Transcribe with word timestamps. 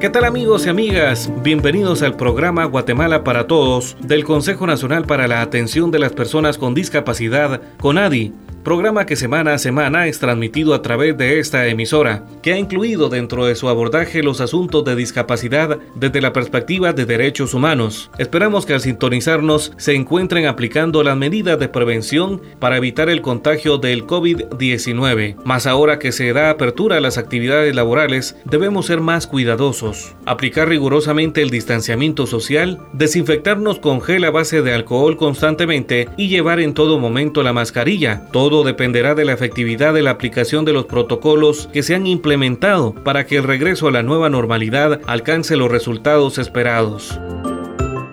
¿Qué 0.00 0.08
tal 0.08 0.24
amigos 0.24 0.64
y 0.64 0.70
amigas? 0.70 1.30
Bienvenidos 1.42 2.00
al 2.00 2.16
programa 2.16 2.64
Guatemala 2.64 3.22
para 3.22 3.46
Todos 3.46 3.98
del 4.00 4.24
Consejo 4.24 4.66
Nacional 4.66 5.04
para 5.04 5.28
la 5.28 5.42
Atención 5.42 5.90
de 5.90 5.98
las 5.98 6.12
Personas 6.12 6.56
con 6.56 6.74
Discapacidad, 6.74 7.60
CONADI 7.78 8.32
programa 8.62 9.06
que 9.06 9.16
semana 9.16 9.54
a 9.54 9.58
semana 9.58 10.06
es 10.06 10.18
transmitido 10.18 10.74
a 10.74 10.82
través 10.82 11.16
de 11.16 11.38
esta 11.38 11.66
emisora, 11.66 12.24
que 12.42 12.52
ha 12.52 12.58
incluido 12.58 13.08
dentro 13.08 13.46
de 13.46 13.54
su 13.54 13.68
abordaje 13.68 14.22
los 14.22 14.40
asuntos 14.40 14.84
de 14.84 14.96
discapacidad 14.96 15.78
desde 15.94 16.20
la 16.20 16.32
perspectiva 16.32 16.92
de 16.92 17.06
derechos 17.06 17.54
humanos. 17.54 18.10
Esperamos 18.18 18.66
que 18.66 18.74
al 18.74 18.80
sintonizarnos 18.80 19.72
se 19.76 19.94
encuentren 19.94 20.46
aplicando 20.46 21.02
las 21.02 21.16
medidas 21.16 21.58
de 21.58 21.68
prevención 21.68 22.42
para 22.58 22.76
evitar 22.76 23.08
el 23.08 23.22
contagio 23.22 23.78
del 23.78 24.06
COVID-19. 24.06 25.36
Más 25.44 25.66
ahora 25.66 25.98
que 25.98 26.12
se 26.12 26.32
da 26.32 26.50
apertura 26.50 26.98
a 26.98 27.00
las 27.00 27.18
actividades 27.18 27.74
laborales, 27.74 28.36
debemos 28.44 28.86
ser 28.86 29.00
más 29.00 29.26
cuidadosos, 29.26 30.14
aplicar 30.26 30.68
rigurosamente 30.68 31.42
el 31.42 31.50
distanciamiento 31.50 32.26
social, 32.26 32.78
desinfectarnos 32.92 33.78
con 33.78 34.00
gel 34.02 34.24
a 34.24 34.30
base 34.30 34.62
de 34.62 34.74
alcohol 34.74 35.16
constantemente 35.16 36.08
y 36.16 36.28
llevar 36.28 36.60
en 36.60 36.74
todo 36.74 36.98
momento 36.98 37.42
la 37.42 37.52
mascarilla. 37.52 38.26
Todo 38.32 38.49
dependerá 38.64 39.14
de 39.14 39.24
la 39.24 39.32
efectividad 39.32 39.94
de 39.94 40.02
la 40.02 40.10
aplicación 40.10 40.64
de 40.64 40.72
los 40.72 40.86
protocolos 40.86 41.68
que 41.72 41.82
se 41.82 41.94
han 41.94 42.06
implementado 42.06 42.94
para 42.94 43.26
que 43.26 43.36
el 43.36 43.44
regreso 43.44 43.88
a 43.88 43.92
la 43.92 44.02
nueva 44.02 44.28
normalidad 44.28 45.00
alcance 45.06 45.56
los 45.56 45.70
resultados 45.70 46.38
esperados. 46.38 47.18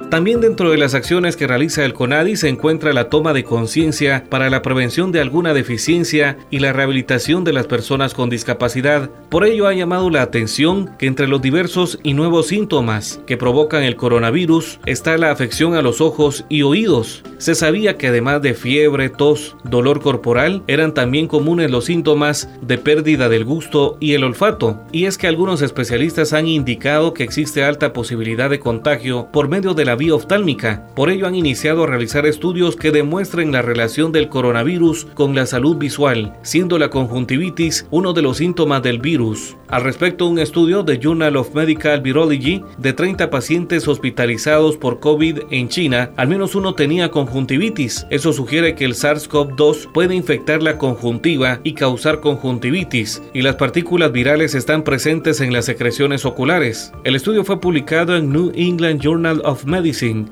También 0.10 0.40
dentro 0.40 0.72
de 0.72 0.78
las 0.78 0.94
acciones 0.94 1.36
que 1.36 1.48
realiza 1.48 1.84
el 1.84 1.94
CONADI 1.94 2.38
se 2.38 2.48
encuentra 2.48 2.94
la 2.94 3.10
toma 3.10 3.34
de 3.34 3.44
conciencia 3.44 4.24
para 4.30 4.50
la 4.50 4.62
prevención 4.62 5.12
de 5.12 5.20
alguna 5.20 5.54
deficiencia 5.54 6.38
y 6.50 6.60
la 6.60 6.72
rehabilitación 6.72 7.44
de 7.44 7.52
las 7.52 7.68
personas 7.68 8.14
con 8.14 8.30
discapacidad. 8.30 9.10
Por 9.30 9.44
ello 9.44 9.68
ha 9.68 9.74
llamado 9.74 10.10
la 10.10 10.22
atención 10.22 10.92
que 10.98 11.08
entre 11.08 11.28
los 11.28 11.42
diversos 11.42 12.00
y 12.04 12.14
nuevos 12.14 12.48
síntomas 12.48 13.20
que 13.28 13.36
provocan 13.36 13.84
el 13.84 13.98
coronavirus 13.98 14.80
está 14.86 15.18
la 15.18 15.30
afección 15.30 15.76
a 15.76 15.82
los 15.82 16.00
ojos 16.00 16.46
y 16.48 16.62
oídos. 16.62 17.24
Se 17.38 17.54
sabía 17.54 17.98
que 17.98 18.08
además 18.08 18.42
de 18.42 18.54
fiebre, 18.54 19.10
tos, 19.10 19.58
dolor 19.66 20.02
corporal, 20.02 20.64
eran 20.68 20.94
también 20.94 21.28
comunes 21.28 21.70
los 21.70 21.84
síntomas 21.84 22.50
de 22.62 22.78
pérdida 22.78 23.28
del 23.28 23.44
gusto 23.44 23.98
y 24.00 24.14
el 24.14 24.24
olfato. 24.24 24.80
Y 24.94 25.04
es 25.04 25.18
que 25.18 25.28
algunos 25.28 25.62
especialistas 25.62 26.32
han 26.32 26.48
indicado 26.48 27.14
que 27.14 27.24
existe 27.24 27.66
alta 27.66 27.92
posibilidad 27.92 28.50
de 28.50 28.62
contagio 28.62 29.28
por 29.34 29.50
medio 29.50 29.74
de 29.74 29.84
la 29.84 29.97
vía 29.98 30.16
oftálmica. 30.16 30.88
Por 30.95 31.09
ello 31.09 31.28
han 31.28 31.36
iniciado 31.36 31.84
a 31.84 31.88
realizar 31.88 32.26
estudios 32.26 32.76
que 32.76 32.92
demuestren 32.92 33.52
la 33.52 33.62
relación 33.62 34.12
del 34.12 34.30
coronavirus 34.30 35.06
con 35.14 35.36
la 35.36 35.45
salud 35.45 35.78
visual, 35.78 36.34
siendo 36.44 36.78
la 36.78 36.89
conjuntivitis 36.89 37.88
uno 37.92 38.14
de 38.14 38.22
los 38.22 38.38
síntomas 38.38 38.84
del 38.84 39.00
virus. 39.00 39.58
Al 39.67 39.84
respecto, 39.84 40.28
un 40.28 40.39
estudio 40.39 40.84
de 40.84 41.00
Journal 41.00 41.36
of 41.36 41.54
Medical 41.54 42.02
Virology 42.02 42.64
de 42.78 42.94
30 42.94 43.30
pacientes 43.30 43.88
hospitalizados 43.88 44.78
por 44.78 45.00
COVID 45.00 45.39
en 45.50 45.67
China, 45.67 46.11
al 46.16 46.28
menos 46.28 46.56
uno 46.56 46.73
tenía 46.73 47.09
conjuntivitis. 47.09 48.08
Eso 48.09 48.32
sugiere 48.32 48.76
que 48.76 48.86
el 48.86 48.94
SARS-CoV-2 48.94 49.92
puede 49.92 50.16
infectar 50.16 50.64
la 50.64 50.78
conjuntiva 50.78 51.59
y 51.64 51.73
causar 51.73 52.22
conjuntivitis, 52.22 53.22
y 53.34 53.42
las 53.42 53.56
partículas 53.56 54.11
virales 54.11 54.56
están 54.56 54.84
presentes 54.84 55.42
en 55.42 55.52
las 55.52 55.66
secreciones 55.66 56.23
oculares. 56.26 56.93
El 57.04 57.16
estudio 57.16 57.43
fue 57.43 57.60
publicado 57.60 58.16
en 58.16 58.32
New 58.32 58.52
England 58.55 59.02
Journal 59.02 59.42
of 59.43 59.66
Medicine 59.66 59.86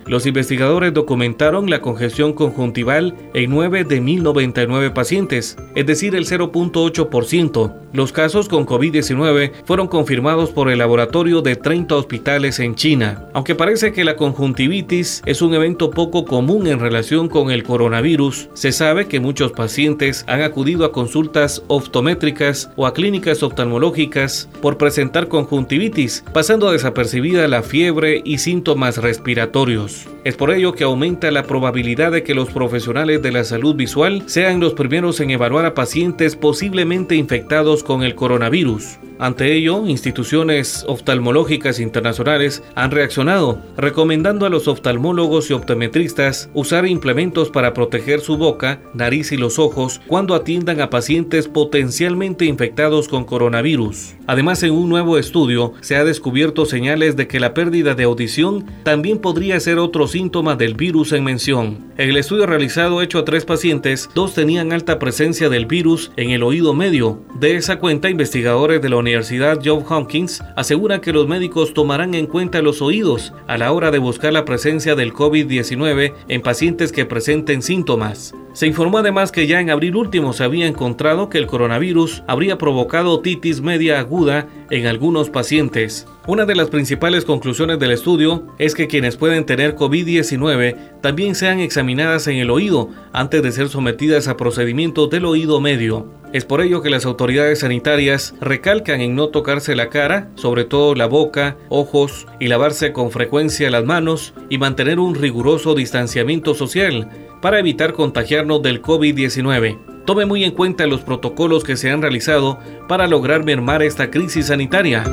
los 0.05 0.25
investigadores 0.25 0.93
documentaron 0.93 1.69
la 1.69 1.79
congestión 1.81 2.33
conjuntival 2.33 3.16
en 3.33 3.49
9 3.49 3.85
de 3.85 4.01
1099 4.01 4.91
pacientes, 4.91 5.57
es 5.75 5.85
decir, 5.85 6.16
el 6.16 6.25
0.8%. 6.25 7.73
Los 7.93 8.11
casos 8.11 8.49
con 8.49 8.66
COVID-19 8.66 9.53
fueron 9.63 9.88
confirmados 9.88 10.49
por 10.49 10.69
el 10.69 10.79
laboratorio 10.79 11.41
de 11.41 11.55
30 11.55 11.95
hospitales 11.95 12.59
en 12.59 12.75
China. 12.75 13.29
Aunque 13.33 13.55
parece 13.55 13.93
que 13.93 14.03
la 14.03 14.17
conjuntivitis 14.17 15.21
es 15.25 15.41
un 15.41 15.53
evento 15.53 15.91
poco 15.91 16.25
común 16.25 16.67
en 16.67 16.81
relación 16.81 17.29
con 17.29 17.51
el 17.51 17.63
coronavirus, 17.63 18.49
se 18.53 18.73
sabe 18.73 19.07
que 19.07 19.22
muchos 19.22 19.53
pacientes 19.53 20.25
han 20.27 20.41
acudido 20.41 20.83
a 20.83 20.91
consultas 20.91 21.63
optométricas 21.67 22.69
o 22.75 22.85
a 22.85 22.93
clínicas 22.93 23.41
oftalmológicas 23.43 24.49
por 24.61 24.77
presentar 24.77 25.29
conjuntivitis, 25.29 26.25
pasando 26.33 26.72
desapercibida 26.72 27.47
la 27.47 27.63
fiebre 27.63 28.22
y 28.25 28.39
síntomas 28.39 28.97
respiratorios 28.97 29.44
aleatorios 29.45 30.15
es 30.25 30.36
por 30.36 30.52
ello 30.52 30.74
que 30.74 30.84
aumenta 30.84 31.30
la 31.30 31.44
probabilidad 31.44 32.12
de 32.12 32.24
que 32.24 32.34
los 32.34 32.50
profesionales 32.50 33.22
de 33.22 33.31
la 33.31 33.44
salud 33.44 33.75
visual 33.75 34.24
sean 34.25 34.59
los 34.59 34.74
primeros 34.74 35.19
en 35.19 35.30
evaluar 35.30 35.68
a 35.68 35.75
pacientes 35.75 36.36
posiblemente 36.36 37.16
infectados 37.16 37.84
con 37.84 38.02
el 38.02 38.16
coronavirus. 38.16 38.97
Ante 39.18 39.53
ello, 39.53 39.88
instituciones 39.88 40.84
oftalmológicas 40.88 41.80
internacionales 41.80 42.64
han 42.75 42.91
reaccionado, 42.91 43.62
recomendando 43.78 44.46
a 44.46 44.50
los 44.50 44.68
oftalmólogos 44.68 45.50
y 45.50 45.53
optometristas 45.53 46.50
usar 46.53 46.85
implementos 46.85 47.50
para 47.50 47.74
proteger 47.74 48.19
su 48.19 48.35
boca, 48.35 48.81
nariz 48.94 49.31
y 49.31 49.38
los 49.38 49.58
ojos 49.58 50.02
cuando 50.08 50.35
atiendan 50.35 50.81
a 50.81 50.90
pacientes 50.90 51.47
potencialmente 51.47 52.44
infectados 52.46 53.08
con 53.08 53.24
coronavirus. 53.24 54.16
Además, 54.28 54.64
en 54.64 54.72
un 54.72 54.90
nuevo 54.90 55.18
estudio 55.18 55.74
se 55.80 55.96
ha 55.96 56.03
descubierto 56.03 56.66
señales 56.66 57.16
de 57.16 57.28
que 57.28 57.40
la 57.40 57.53
pérdida 57.53 57.96
de 57.96 58.03
audición 58.03 58.66
también 58.84 59.19
podría 59.19 59.59
ser 59.62 59.78
otro 59.78 60.08
síntoma 60.16 60.56
del 60.56 60.76
virus 60.76 61.12
en 61.12 61.26
mención. 61.26 61.92
En 61.98 62.09
el 62.09 62.16
estudio 62.16 62.46
realizado 62.46 63.02
hecho 63.02 63.20
a 63.20 63.26
tres 63.26 63.44
pacientes, 63.44 64.09
dos 64.16 64.34
tenían 64.34 64.72
alta 64.72 64.98
presencia 64.98 65.50
del 65.50 65.66
virus 65.66 66.14
en 66.16 66.30
el 66.30 66.42
oído 66.42 66.74
medio. 66.74 67.22
De 67.38 67.58
esa 67.58 67.80
cuenta, 67.80 68.09
investigadores 68.09 68.81
de 68.81 68.88
la 68.88 68.96
Universidad 68.96 69.59
Johns 69.62 69.92
Hopkins 69.92 70.42
asegura 70.56 71.02
que 71.02 71.12
los 71.12 71.28
médicos 71.28 71.74
tomarán 71.74 72.14
en 72.14 72.28
cuenta 72.28 72.62
los 72.62 72.81
oídos 72.81 73.34
a 73.48 73.58
la 73.58 73.74
hora 73.74 73.92
de 73.92 73.98
buscar 73.98 74.31
la 74.31 74.46
presencia 74.46 74.96
del 74.96 75.12
COVID-19 75.12 76.14
en 76.30 76.42
pacientes 76.42 76.94
que 76.94 77.06
presenten 77.06 77.62
síntomas. 77.62 78.34
Se 78.53 78.68
informó 78.68 79.00
además 79.00 79.34
que 79.34 79.47
ya 79.47 79.59
en 79.59 79.70
abril 79.70 79.97
último 79.97 80.32
se 80.32 80.46
había 80.46 80.66
encontrado 80.66 81.28
que 81.28 81.40
el 81.40 81.46
coronavirus 81.46 82.24
habría 82.26 82.58
provocado 82.58 83.12
otitis 83.12 83.59
media 83.59 84.00
aguda 84.00 84.47
en 84.70 84.86
algunos 84.86 85.30
pacientes. 85.30 86.08
Una 86.28 86.46
de 86.46 86.56
las 86.56 86.72
principales 86.72 87.24
conclusiones 87.24 87.78
del 87.78 87.91
estudio 87.91 88.47
es 88.58 88.74
que 88.74 88.88
quienes 88.88 89.16
pueden 89.16 89.46
tener 89.46 89.75
COVID-19 89.75 91.00
también 91.00 91.36
sean 91.36 91.59
examinadas 91.59 92.25
en 92.25 92.38
el 92.38 92.50
oído 92.50 92.90
antes 93.13 93.44
de 93.44 93.52
ser 93.52 93.69
sometidas 93.69 94.28
a 94.28 94.35
procedimientos 94.35 95.12
del 95.12 95.25
oído 95.25 95.62
medio. 95.62 96.12
Es 96.34 96.44
por 96.44 96.62
ello 96.62 96.81
que 96.81 96.90
las 96.90 97.06
autoridades 97.06 97.59
sanitarias 97.59 98.34
recalcan 98.41 99.02
en 99.02 99.14
no 99.14 99.28
tocarse 99.28 99.75
la 99.75 99.90
cara, 99.90 100.31
sobre 100.34 100.64
todo 100.64 100.96
la 100.96 101.06
boca, 101.06 101.58
ojos 101.69 102.25
y 102.40 102.47
lavarse 102.47 102.91
con 102.91 103.12
frecuencia 103.12 103.69
las 103.69 103.85
manos 103.85 104.34
y 104.50 104.58
mantener 104.58 105.00
un 105.00 105.14
riguroso 105.14 105.75
distanciamiento 105.75 106.56
social 106.56 107.08
para 107.40 107.59
evitar 107.59 107.94
contagiarnos 107.94 108.64
del 108.64 108.81
COVID-19. 108.81 110.06
Tome 110.06 110.25
muy 110.25 110.44
en 110.44 110.52
cuenta 110.52 110.88
los 110.88 111.02
protocolos 111.02 111.64
que 111.64 111.78
se 111.78 111.91
han 111.91 112.02
realizado 112.02 112.58
para 112.88 113.06
lograr 113.06 113.46
mermar 113.46 113.84
esta 113.84 114.09
crisis 114.09 114.47
sanitaria. 114.47 115.03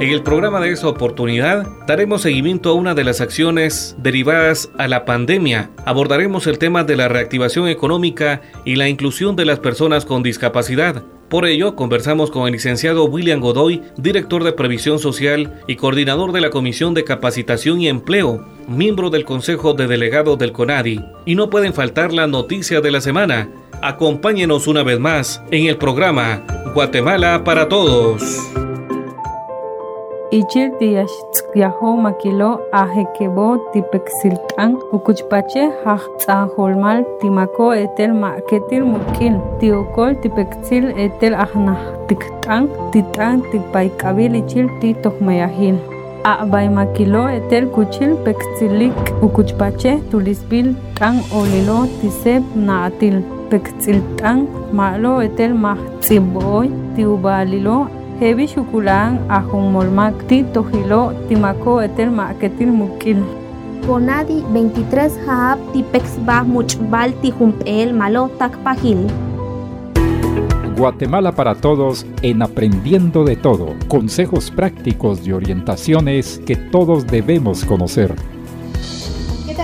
En 0.00 0.10
el 0.10 0.22
programa 0.22 0.60
de 0.60 0.70
esa 0.70 0.86
oportunidad 0.86 1.66
daremos 1.88 2.22
seguimiento 2.22 2.70
a 2.70 2.74
una 2.74 2.94
de 2.94 3.02
las 3.02 3.20
acciones 3.20 3.96
derivadas 3.98 4.70
a 4.78 4.86
la 4.86 5.04
pandemia. 5.04 5.70
Abordaremos 5.84 6.46
el 6.46 6.58
tema 6.58 6.84
de 6.84 6.94
la 6.94 7.08
reactivación 7.08 7.66
económica 7.66 8.40
y 8.64 8.76
la 8.76 8.88
inclusión 8.88 9.34
de 9.34 9.44
las 9.44 9.58
personas 9.58 10.04
con 10.04 10.22
discapacidad. 10.22 11.02
Por 11.28 11.46
ello, 11.46 11.74
conversamos 11.74 12.30
con 12.30 12.46
el 12.46 12.52
licenciado 12.52 13.06
William 13.06 13.40
Godoy, 13.40 13.82
director 13.96 14.44
de 14.44 14.52
Previsión 14.52 15.00
Social 15.00 15.60
y 15.66 15.74
coordinador 15.74 16.30
de 16.30 16.42
la 16.42 16.50
Comisión 16.50 16.94
de 16.94 17.02
Capacitación 17.02 17.80
y 17.80 17.88
Empleo, 17.88 18.46
miembro 18.68 19.10
del 19.10 19.24
Consejo 19.24 19.74
de 19.74 19.88
Delegados 19.88 20.38
del 20.38 20.52
CONADI. 20.52 21.04
Y 21.26 21.34
no 21.34 21.50
pueden 21.50 21.74
faltar 21.74 22.12
la 22.12 22.28
noticia 22.28 22.80
de 22.80 22.92
la 22.92 23.00
semana. 23.00 23.50
Acompáñenos 23.82 24.68
una 24.68 24.84
vez 24.84 25.00
más 25.00 25.42
en 25.50 25.66
el 25.66 25.76
programa 25.76 26.44
Guatemala 26.72 27.42
para 27.42 27.68
Todos. 27.68 28.48
Ichir 30.36 30.68
tiyashtzyaho 30.78 31.90
makilo 32.04 32.48
ajekebo 32.80 33.46
tipeksilt'an 33.72 34.72
ukuchpache 34.96 35.62
jajtz'aholmal 35.84 36.98
timako 37.20 37.68
etel 37.84 38.12
ma'ketil 38.22 38.84
mukil 38.92 39.38
tiokol 39.60 40.12
tipeksil 40.22 40.84
etel 41.04 41.38
ajnajtikt'an 41.44 42.68
tit'an 42.92 43.40
tikpayk'abil 43.50 44.36
ichil 44.42 44.68
ti 44.80 44.92
tojmayajil 45.02 45.80
a'bay 46.32 46.66
makilo 46.76 47.24
etel 47.38 47.64
kuchil 47.76 48.12
pektsilik 48.24 49.00
ukuchpache 49.26 49.92
tulisbil 50.10 50.68
t'an 50.98 51.24
olilo 51.40 51.80
tiseb 52.00 52.42
na'atil. 52.68 53.18
Tipektzilt'an 53.48 54.38
ma'lo 54.78 55.12
etel 55.26 55.52
majtz'ib'oy 55.64 56.66
tiubalilo 56.96 57.78
hebi 58.20 58.46
xukulan 58.50 59.18
ajunmolmak 59.30 60.26
ti 60.28 60.42
tojilo 60.54 61.02
timako 61.28 61.74
etel 61.86 62.10
ma'ketil 62.10 62.72
muk'il 62.80 63.20
Conadi 63.86 64.42
23 64.52 65.24
Jaab 65.24 65.58
Tipexba 65.72 66.42
Muchbal 66.44 67.14
Tijumpel 67.22 67.94
Malo 67.94 68.28
Takpajil. 68.38 69.06
Guatemala 70.76 71.32
para 71.32 71.54
todos 71.54 72.06
en 72.22 72.42
Aprendiendo 72.42 73.24
de 73.24 73.36
Todo. 73.36 73.74
Consejos 73.88 74.50
prácticos 74.50 75.26
y 75.26 75.32
orientaciones 75.32 76.40
que 76.44 76.56
todos 76.56 77.06
debemos 77.06 77.64
conocer 77.64 78.14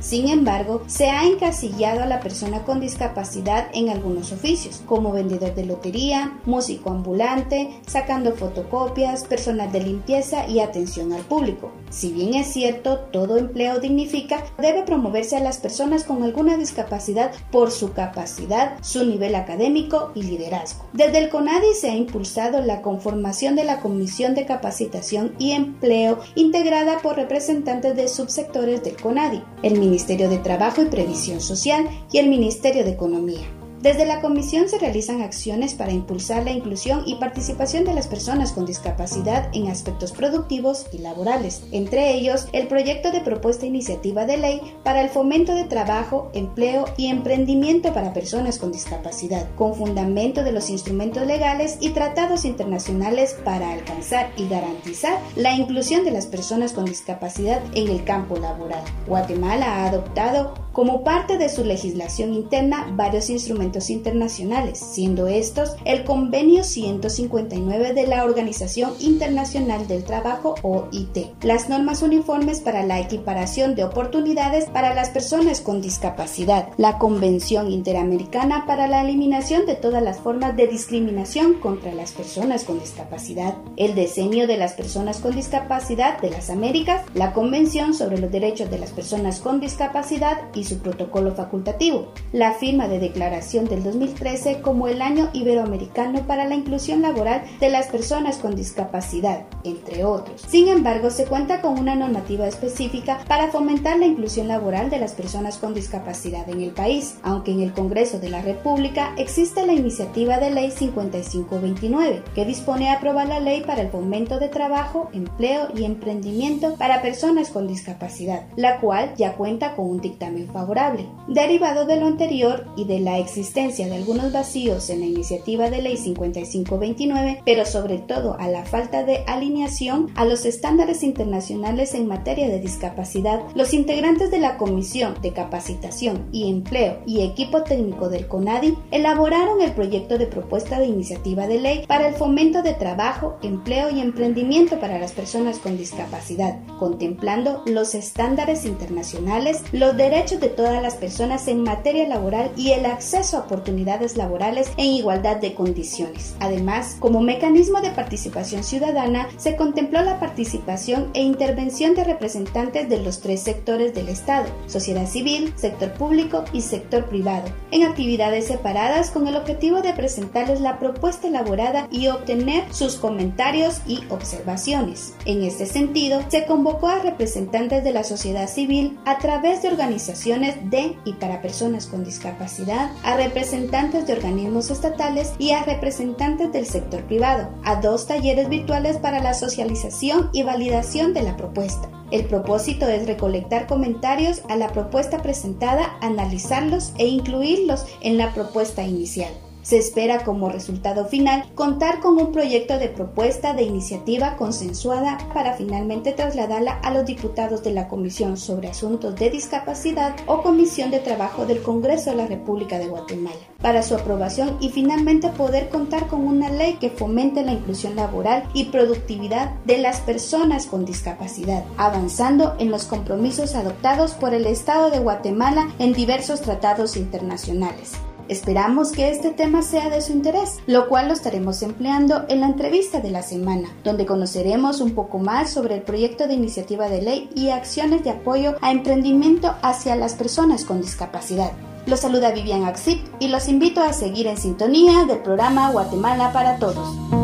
sin 0.00 0.28
embargo, 0.28 0.82
se 0.86 1.08
ha 1.08 1.24
encasillado 1.24 2.02
a 2.02 2.06
la 2.06 2.20
persona 2.20 2.64
con 2.64 2.80
discapacidad 2.80 3.68
en 3.72 3.88
algunos 3.88 4.32
oficios, 4.32 4.82
como 4.86 5.12
vendedor 5.12 5.54
de 5.54 5.64
lotería, 5.64 6.38
músico 6.44 6.90
ambulante, 6.90 7.80
sacando 7.86 8.32
fotocopias, 8.32 9.24
personal 9.24 9.72
de 9.72 9.80
limpieza 9.80 10.46
y 10.48 10.60
atención 10.60 11.12
al 11.12 11.22
público. 11.22 11.72
Si 11.90 12.12
bien 12.12 12.34
es 12.34 12.48
cierto, 12.48 12.98
todo 13.12 13.36
empleo 13.36 13.80
dignifica, 13.80 14.42
debe 14.58 14.82
promoverse 14.82 15.36
a 15.36 15.40
las 15.40 15.58
personas 15.58 16.04
con 16.04 16.22
alguna 16.22 16.56
discapacidad 16.56 17.31
por 17.50 17.70
su 17.70 17.92
capacidad, 17.92 18.76
su 18.82 19.04
nivel 19.04 19.34
académico 19.34 20.12
y 20.14 20.22
liderazgo. 20.22 20.88
Desde 20.92 21.18
el 21.18 21.30
CONADI 21.30 21.74
se 21.74 21.90
ha 21.90 21.94
impulsado 21.94 22.60
la 22.62 22.82
conformación 22.82 23.56
de 23.56 23.64
la 23.64 23.80
Comisión 23.80 24.34
de 24.34 24.46
Capacitación 24.46 25.34
y 25.38 25.52
Empleo 25.52 26.18
integrada 26.34 26.98
por 26.98 27.16
representantes 27.16 27.96
de 27.96 28.08
subsectores 28.08 28.82
del 28.82 28.96
CONADI 28.96 29.42
el 29.62 29.78
Ministerio 29.78 30.28
de 30.28 30.38
Trabajo 30.38 30.82
y 30.82 30.86
Previsión 30.86 31.40
Social 31.40 31.88
y 32.10 32.18
el 32.18 32.28
Ministerio 32.28 32.84
de 32.84 32.90
Economía. 32.90 33.61
Desde 33.82 34.06
la 34.06 34.20
Comisión 34.20 34.68
se 34.68 34.78
realizan 34.78 35.22
acciones 35.22 35.74
para 35.74 35.90
impulsar 35.90 36.44
la 36.44 36.52
inclusión 36.52 37.02
y 37.04 37.16
participación 37.16 37.84
de 37.84 37.92
las 37.92 38.06
personas 38.06 38.52
con 38.52 38.64
discapacidad 38.64 39.48
en 39.52 39.66
aspectos 39.66 40.12
productivos 40.12 40.86
y 40.92 40.98
laborales, 40.98 41.64
entre 41.72 42.14
ellos 42.14 42.46
el 42.52 42.68
proyecto 42.68 43.10
de 43.10 43.22
propuesta 43.22 43.66
iniciativa 43.66 44.24
de 44.24 44.36
ley 44.36 44.60
para 44.84 45.00
el 45.00 45.08
fomento 45.08 45.52
de 45.52 45.64
trabajo, 45.64 46.30
empleo 46.32 46.84
y 46.96 47.08
emprendimiento 47.08 47.92
para 47.92 48.12
personas 48.12 48.60
con 48.60 48.70
discapacidad, 48.70 49.52
con 49.56 49.74
fundamento 49.74 50.44
de 50.44 50.52
los 50.52 50.70
instrumentos 50.70 51.26
legales 51.26 51.78
y 51.80 51.90
tratados 51.90 52.44
internacionales 52.44 53.36
para 53.44 53.72
alcanzar 53.72 54.30
y 54.36 54.46
garantizar 54.46 55.18
la 55.34 55.54
inclusión 55.54 56.04
de 56.04 56.12
las 56.12 56.26
personas 56.26 56.72
con 56.72 56.84
discapacidad 56.84 57.60
en 57.74 57.88
el 57.88 58.04
campo 58.04 58.36
laboral. 58.36 58.84
Guatemala 59.08 59.66
ha 59.66 59.88
adoptado 59.88 60.61
como 60.72 61.04
parte 61.04 61.38
de 61.38 61.48
su 61.48 61.64
legislación 61.64 62.34
interna 62.34 62.92
varios 62.94 63.30
instrumentos 63.30 63.90
internacionales, 63.90 64.78
siendo 64.78 65.26
estos 65.26 65.76
el 65.84 66.04
Convenio 66.04 66.64
159 66.64 67.92
de 67.92 68.06
la 68.06 68.24
Organización 68.24 68.92
Internacional 69.00 69.86
del 69.86 70.04
Trabajo 70.04 70.54
OIT, 70.62 71.42
las 71.42 71.68
normas 71.68 72.02
uniformes 72.02 72.60
para 72.60 72.84
la 72.84 73.00
equiparación 73.00 73.74
de 73.74 73.84
oportunidades 73.84 74.66
para 74.66 74.94
las 74.94 75.10
personas 75.10 75.60
con 75.60 75.80
discapacidad, 75.80 76.68
la 76.76 76.98
Convención 76.98 77.70
Interamericana 77.70 78.64
para 78.66 78.86
la 78.86 79.02
eliminación 79.02 79.66
de 79.66 79.74
todas 79.74 80.02
las 80.02 80.18
formas 80.18 80.56
de 80.56 80.66
discriminación 80.66 81.54
contra 81.54 81.92
las 81.94 82.12
personas 82.12 82.64
con 82.64 82.80
discapacidad, 82.80 83.54
el 83.76 83.94
Decenio 83.94 84.46
de 84.46 84.56
las 84.56 84.72
Personas 84.72 85.18
con 85.18 85.34
Discapacidad 85.34 86.20
de 86.20 86.30
las 86.30 86.50
Américas, 86.50 87.04
la 87.14 87.32
Convención 87.32 87.94
sobre 87.94 88.18
los 88.18 88.30
Derechos 88.30 88.70
de 88.70 88.78
las 88.78 88.90
Personas 88.90 89.40
con 89.40 89.60
Discapacidad 89.60 90.38
y 90.54 90.61
su 90.64 90.78
protocolo 90.78 91.34
facultativo, 91.34 92.12
la 92.32 92.52
firma 92.54 92.88
de 92.88 92.98
declaración 92.98 93.66
del 93.66 93.82
2013 93.82 94.60
como 94.60 94.88
el 94.88 95.02
Año 95.02 95.30
Iberoamericano 95.32 96.26
para 96.26 96.44
la 96.44 96.54
Inclusión 96.54 97.02
Laboral 97.02 97.42
de 97.60 97.70
las 97.70 97.88
Personas 97.88 98.38
con 98.38 98.54
Discapacidad, 98.54 99.46
entre 99.64 100.04
otros. 100.04 100.42
Sin 100.48 100.68
embargo, 100.68 101.10
se 101.10 101.26
cuenta 101.26 101.60
con 101.60 101.78
una 101.78 101.94
normativa 101.94 102.46
específica 102.46 103.20
para 103.28 103.48
fomentar 103.48 103.98
la 103.98 104.06
inclusión 104.06 104.48
laboral 104.48 104.90
de 104.90 104.98
las 104.98 105.12
personas 105.12 105.58
con 105.58 105.74
discapacidad 105.74 106.48
en 106.48 106.60
el 106.60 106.70
país, 106.70 107.16
aunque 107.22 107.52
en 107.52 107.60
el 107.60 107.72
Congreso 107.72 108.18
de 108.18 108.30
la 108.30 108.42
República 108.42 109.14
existe 109.16 109.66
la 109.66 109.72
iniciativa 109.72 110.38
de 110.38 110.50
ley 110.50 110.70
5529, 110.70 112.22
que 112.34 112.44
dispone 112.44 112.88
a 112.88 112.94
aprobar 112.94 113.28
la 113.28 113.40
ley 113.40 113.62
para 113.62 113.82
el 113.82 113.90
fomento 113.90 114.38
de 114.38 114.48
trabajo, 114.48 115.08
empleo 115.12 115.68
y 115.74 115.84
emprendimiento 115.84 116.74
para 116.76 117.02
personas 117.02 117.50
con 117.50 117.66
discapacidad, 117.66 118.46
la 118.56 118.80
cual 118.80 119.14
ya 119.16 119.34
cuenta 119.34 119.74
con 119.74 119.88
un 119.88 120.00
dictamen 120.00 120.46
favorable. 120.52 121.08
Derivado 121.28 121.86
de 121.86 121.96
lo 121.96 122.06
anterior 122.06 122.66
y 122.76 122.84
de 122.84 123.00
la 123.00 123.18
existencia 123.18 123.86
de 123.86 123.96
algunos 123.96 124.32
vacíos 124.32 124.90
en 124.90 125.00
la 125.00 125.06
iniciativa 125.06 125.70
de 125.70 125.82
ley 125.82 125.96
5529, 125.96 127.42
pero 127.44 127.64
sobre 127.64 127.98
todo 127.98 128.36
a 128.38 128.48
la 128.48 128.64
falta 128.64 129.04
de 129.04 129.24
alineación 129.26 130.10
a 130.14 130.24
los 130.24 130.44
estándares 130.44 131.02
internacionales 131.02 131.94
en 131.94 132.06
materia 132.06 132.48
de 132.48 132.60
discapacidad, 132.60 133.40
los 133.54 133.72
integrantes 133.72 134.30
de 134.30 134.38
la 134.38 134.56
Comisión 134.56 135.14
de 135.22 135.32
Capacitación 135.32 136.28
y 136.32 136.50
Empleo 136.50 136.98
y 137.06 137.22
equipo 137.22 137.62
técnico 137.62 138.08
del 138.08 138.28
CONADI 138.28 138.76
elaboraron 138.90 139.60
el 139.60 139.72
proyecto 139.72 140.18
de 140.18 140.26
propuesta 140.26 140.78
de 140.78 140.86
iniciativa 140.86 141.46
de 141.46 141.60
ley 141.60 141.84
para 141.86 142.08
el 142.08 142.14
fomento 142.14 142.62
de 142.62 142.74
trabajo, 142.74 143.38
empleo 143.42 143.90
y 143.90 144.00
emprendimiento 144.00 144.78
para 144.78 144.98
las 144.98 145.12
personas 145.12 145.58
con 145.58 145.76
discapacidad, 145.76 146.58
contemplando 146.78 147.62
los 147.66 147.94
estándares 147.94 148.64
internacionales, 148.64 149.62
los 149.72 149.96
derechos 149.96 150.40
de 150.42 150.48
todas 150.48 150.82
las 150.82 150.96
personas 150.96 151.46
en 151.46 151.62
materia 151.62 152.06
laboral 152.06 152.50
y 152.56 152.72
el 152.72 152.84
acceso 152.84 153.36
a 153.36 153.40
oportunidades 153.40 154.16
laborales 154.16 154.72
en 154.76 154.86
igualdad 154.86 155.36
de 155.36 155.54
condiciones. 155.54 156.34
Además, 156.40 156.96
como 156.98 157.20
mecanismo 157.20 157.80
de 157.80 157.90
participación 157.90 158.64
ciudadana, 158.64 159.28
se 159.36 159.54
contempló 159.56 160.02
la 160.02 160.18
participación 160.18 161.10
e 161.14 161.22
intervención 161.22 161.94
de 161.94 162.02
representantes 162.02 162.88
de 162.88 162.98
los 162.98 163.20
tres 163.20 163.40
sectores 163.40 163.94
del 163.94 164.08
Estado, 164.08 164.46
sociedad 164.66 165.06
civil, 165.06 165.54
sector 165.56 165.92
público 165.92 166.44
y 166.52 166.62
sector 166.62 167.06
privado, 167.06 167.48
en 167.70 167.84
actividades 167.84 168.48
separadas 168.48 169.10
con 169.12 169.28
el 169.28 169.36
objetivo 169.36 169.80
de 169.80 169.92
presentarles 169.92 170.60
la 170.60 170.80
propuesta 170.80 171.28
elaborada 171.28 171.86
y 171.92 172.08
obtener 172.08 172.64
sus 172.74 172.96
comentarios 172.96 173.80
y 173.86 174.00
observaciones. 174.10 175.14
En 175.24 175.44
este 175.44 175.66
sentido, 175.66 176.20
se 176.28 176.46
convocó 176.46 176.88
a 176.88 176.98
representantes 176.98 177.84
de 177.84 177.92
la 177.92 178.02
sociedad 178.02 178.48
civil 178.48 178.98
a 179.04 179.18
través 179.18 179.62
de 179.62 179.68
organizaciones 179.68 180.31
de 180.38 180.96
y 181.04 181.12
para 181.14 181.42
personas 181.42 181.86
con 181.86 182.04
discapacidad, 182.04 182.90
a 183.02 183.16
representantes 183.16 184.06
de 184.06 184.14
organismos 184.14 184.70
estatales 184.70 185.34
y 185.38 185.50
a 185.50 185.62
representantes 185.62 186.52
del 186.52 186.66
sector 186.66 187.04
privado, 187.04 187.50
a 187.64 187.80
dos 187.80 188.06
talleres 188.06 188.48
virtuales 188.48 188.96
para 188.96 189.20
la 189.20 189.34
socialización 189.34 190.30
y 190.32 190.42
validación 190.42 191.12
de 191.12 191.22
la 191.22 191.36
propuesta. 191.36 191.90
El 192.10 192.24
propósito 192.26 192.86
es 192.88 193.06
recolectar 193.06 193.66
comentarios 193.66 194.42
a 194.48 194.56
la 194.56 194.68
propuesta 194.68 195.22
presentada, 195.22 195.96
analizarlos 196.00 196.92
e 196.98 197.06
incluirlos 197.06 197.86
en 198.00 198.18
la 198.18 198.32
propuesta 198.34 198.82
inicial. 198.82 199.32
Se 199.62 199.78
espera 199.78 200.24
como 200.24 200.48
resultado 200.48 201.06
final 201.06 201.44
contar 201.54 202.00
con 202.00 202.18
un 202.18 202.32
proyecto 202.32 202.78
de 202.78 202.88
propuesta 202.88 203.54
de 203.54 203.62
iniciativa 203.62 204.36
consensuada 204.36 205.18
para 205.32 205.54
finalmente 205.54 206.12
trasladarla 206.12 206.72
a 206.82 206.92
los 206.92 207.06
diputados 207.06 207.62
de 207.62 207.72
la 207.72 207.86
Comisión 207.86 208.36
sobre 208.36 208.68
Asuntos 208.68 209.14
de 209.14 209.30
Discapacidad 209.30 210.16
o 210.26 210.42
Comisión 210.42 210.90
de 210.90 210.98
Trabajo 210.98 211.46
del 211.46 211.62
Congreso 211.62 212.10
de 212.10 212.16
la 212.16 212.26
República 212.26 212.78
de 212.78 212.88
Guatemala 212.88 213.36
para 213.62 213.84
su 213.84 213.94
aprobación 213.94 214.56
y 214.60 214.70
finalmente 214.70 215.28
poder 215.28 215.68
contar 215.68 216.08
con 216.08 216.26
una 216.26 216.50
ley 216.50 216.78
que 216.80 216.90
fomente 216.90 217.44
la 217.44 217.52
inclusión 217.52 217.94
laboral 217.94 218.48
y 218.54 218.64
productividad 218.64 219.54
de 219.64 219.78
las 219.78 220.00
personas 220.00 220.66
con 220.66 220.84
discapacidad, 220.84 221.64
avanzando 221.76 222.56
en 222.58 222.72
los 222.72 222.86
compromisos 222.86 223.54
adoptados 223.54 224.14
por 224.14 224.34
el 224.34 224.46
Estado 224.46 224.90
de 224.90 224.98
Guatemala 224.98 225.68
en 225.78 225.92
diversos 225.92 226.40
tratados 226.40 226.96
internacionales. 226.96 227.92
Esperamos 228.32 228.92
que 228.92 229.10
este 229.10 229.30
tema 229.30 229.60
sea 229.60 229.90
de 229.90 230.00
su 230.00 230.12
interés, 230.12 230.60
lo 230.66 230.88
cual 230.88 231.08
lo 231.08 231.12
estaremos 231.12 231.60
empleando 231.60 232.24
en 232.30 232.40
la 232.40 232.46
entrevista 232.46 233.00
de 233.00 233.10
la 233.10 233.20
semana, 233.20 233.68
donde 233.84 234.06
conoceremos 234.06 234.80
un 234.80 234.94
poco 234.94 235.18
más 235.18 235.50
sobre 235.50 235.74
el 235.74 235.82
proyecto 235.82 236.26
de 236.26 236.32
iniciativa 236.32 236.88
de 236.88 237.02
ley 237.02 237.28
y 237.34 237.50
acciones 237.50 238.04
de 238.04 238.10
apoyo 238.10 238.56
a 238.62 238.72
emprendimiento 238.72 239.54
hacia 239.60 239.96
las 239.96 240.14
personas 240.14 240.64
con 240.64 240.80
discapacidad. 240.80 241.52
Los 241.84 242.00
saluda 242.00 242.32
Vivian 242.32 242.64
Axip 242.64 243.04
y 243.20 243.28
los 243.28 243.48
invito 243.48 243.82
a 243.82 243.92
seguir 243.92 244.26
en 244.26 244.38
sintonía 244.38 245.04
del 245.04 245.18
programa 245.18 245.70
Guatemala 245.70 246.32
para 246.32 246.56
Todos. 246.56 247.21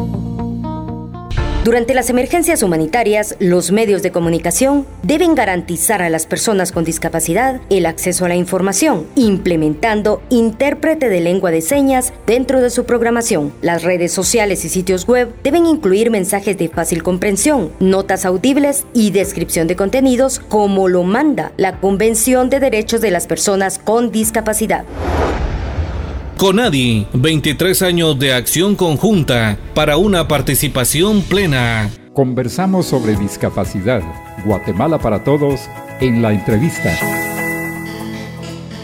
Durante 1.68 1.92
las 1.92 2.08
emergencias 2.08 2.62
humanitarias, 2.62 3.36
los 3.40 3.72
medios 3.72 4.02
de 4.02 4.10
comunicación 4.10 4.86
deben 5.02 5.34
garantizar 5.34 6.00
a 6.00 6.08
las 6.08 6.24
personas 6.24 6.72
con 6.72 6.82
discapacidad 6.82 7.60
el 7.68 7.84
acceso 7.84 8.24
a 8.24 8.28
la 8.28 8.36
información, 8.36 9.06
implementando 9.16 10.22
intérprete 10.30 11.10
de 11.10 11.20
lengua 11.20 11.50
de 11.50 11.60
señas 11.60 12.14
dentro 12.26 12.62
de 12.62 12.70
su 12.70 12.86
programación. 12.86 13.52
Las 13.60 13.82
redes 13.82 14.12
sociales 14.12 14.64
y 14.64 14.70
sitios 14.70 15.06
web 15.06 15.30
deben 15.44 15.66
incluir 15.66 16.10
mensajes 16.10 16.56
de 16.56 16.70
fácil 16.70 17.02
comprensión, 17.02 17.70
notas 17.80 18.24
audibles 18.24 18.86
y 18.94 19.10
descripción 19.10 19.66
de 19.66 19.76
contenidos 19.76 20.38
como 20.38 20.88
lo 20.88 21.02
manda 21.02 21.52
la 21.58 21.80
Convención 21.80 22.48
de 22.48 22.60
Derechos 22.60 23.02
de 23.02 23.10
las 23.10 23.26
Personas 23.26 23.78
con 23.78 24.10
Discapacidad. 24.10 24.86
Conadi, 26.38 27.04
23 27.14 27.82
años 27.82 28.16
de 28.16 28.32
acción 28.32 28.76
conjunta 28.76 29.58
para 29.74 29.96
una 29.96 30.28
participación 30.28 31.22
plena. 31.22 31.90
Conversamos 32.12 32.86
sobre 32.86 33.16
discapacidad. 33.16 34.02
Guatemala 34.44 35.00
para 35.00 35.24
todos 35.24 35.62
en 36.00 36.22
la 36.22 36.32
entrevista. 36.32 36.96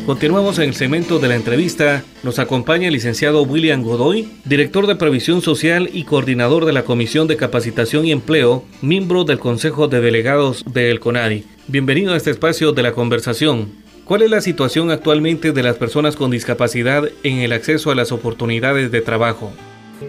Continuamos 0.04 0.58
en 0.58 0.70
el 0.70 0.74
segmento 0.74 1.20
de 1.20 1.28
la 1.28 1.36
entrevista. 1.36 2.02
Nos 2.24 2.40
acompaña 2.40 2.88
el 2.88 2.94
licenciado 2.94 3.42
William 3.42 3.84
Godoy, 3.84 4.32
director 4.44 4.88
de 4.88 4.96
Previsión 4.96 5.40
Social 5.40 5.88
y 5.92 6.02
coordinador 6.02 6.64
de 6.64 6.72
la 6.72 6.82
Comisión 6.82 7.28
de 7.28 7.36
Capacitación 7.36 8.04
y 8.04 8.10
Empleo, 8.10 8.64
miembro 8.82 9.22
del 9.22 9.38
Consejo 9.38 9.86
de 9.86 10.00
Delegados 10.00 10.64
del 10.72 10.98
CONADI. 10.98 11.44
Bienvenido 11.68 12.14
a 12.14 12.16
este 12.16 12.32
espacio 12.32 12.72
de 12.72 12.82
la 12.82 12.92
conversación. 12.92 13.83
¿Cuál 14.04 14.20
es 14.20 14.30
la 14.30 14.42
situación 14.42 14.90
actualmente 14.90 15.52
de 15.52 15.62
las 15.62 15.76
personas 15.76 16.14
con 16.14 16.30
discapacidad 16.30 17.04
en 17.22 17.38
el 17.38 17.54
acceso 17.54 17.90
a 17.90 17.94
las 17.94 18.12
oportunidades 18.12 18.92
de 18.92 19.00
trabajo? 19.00 19.50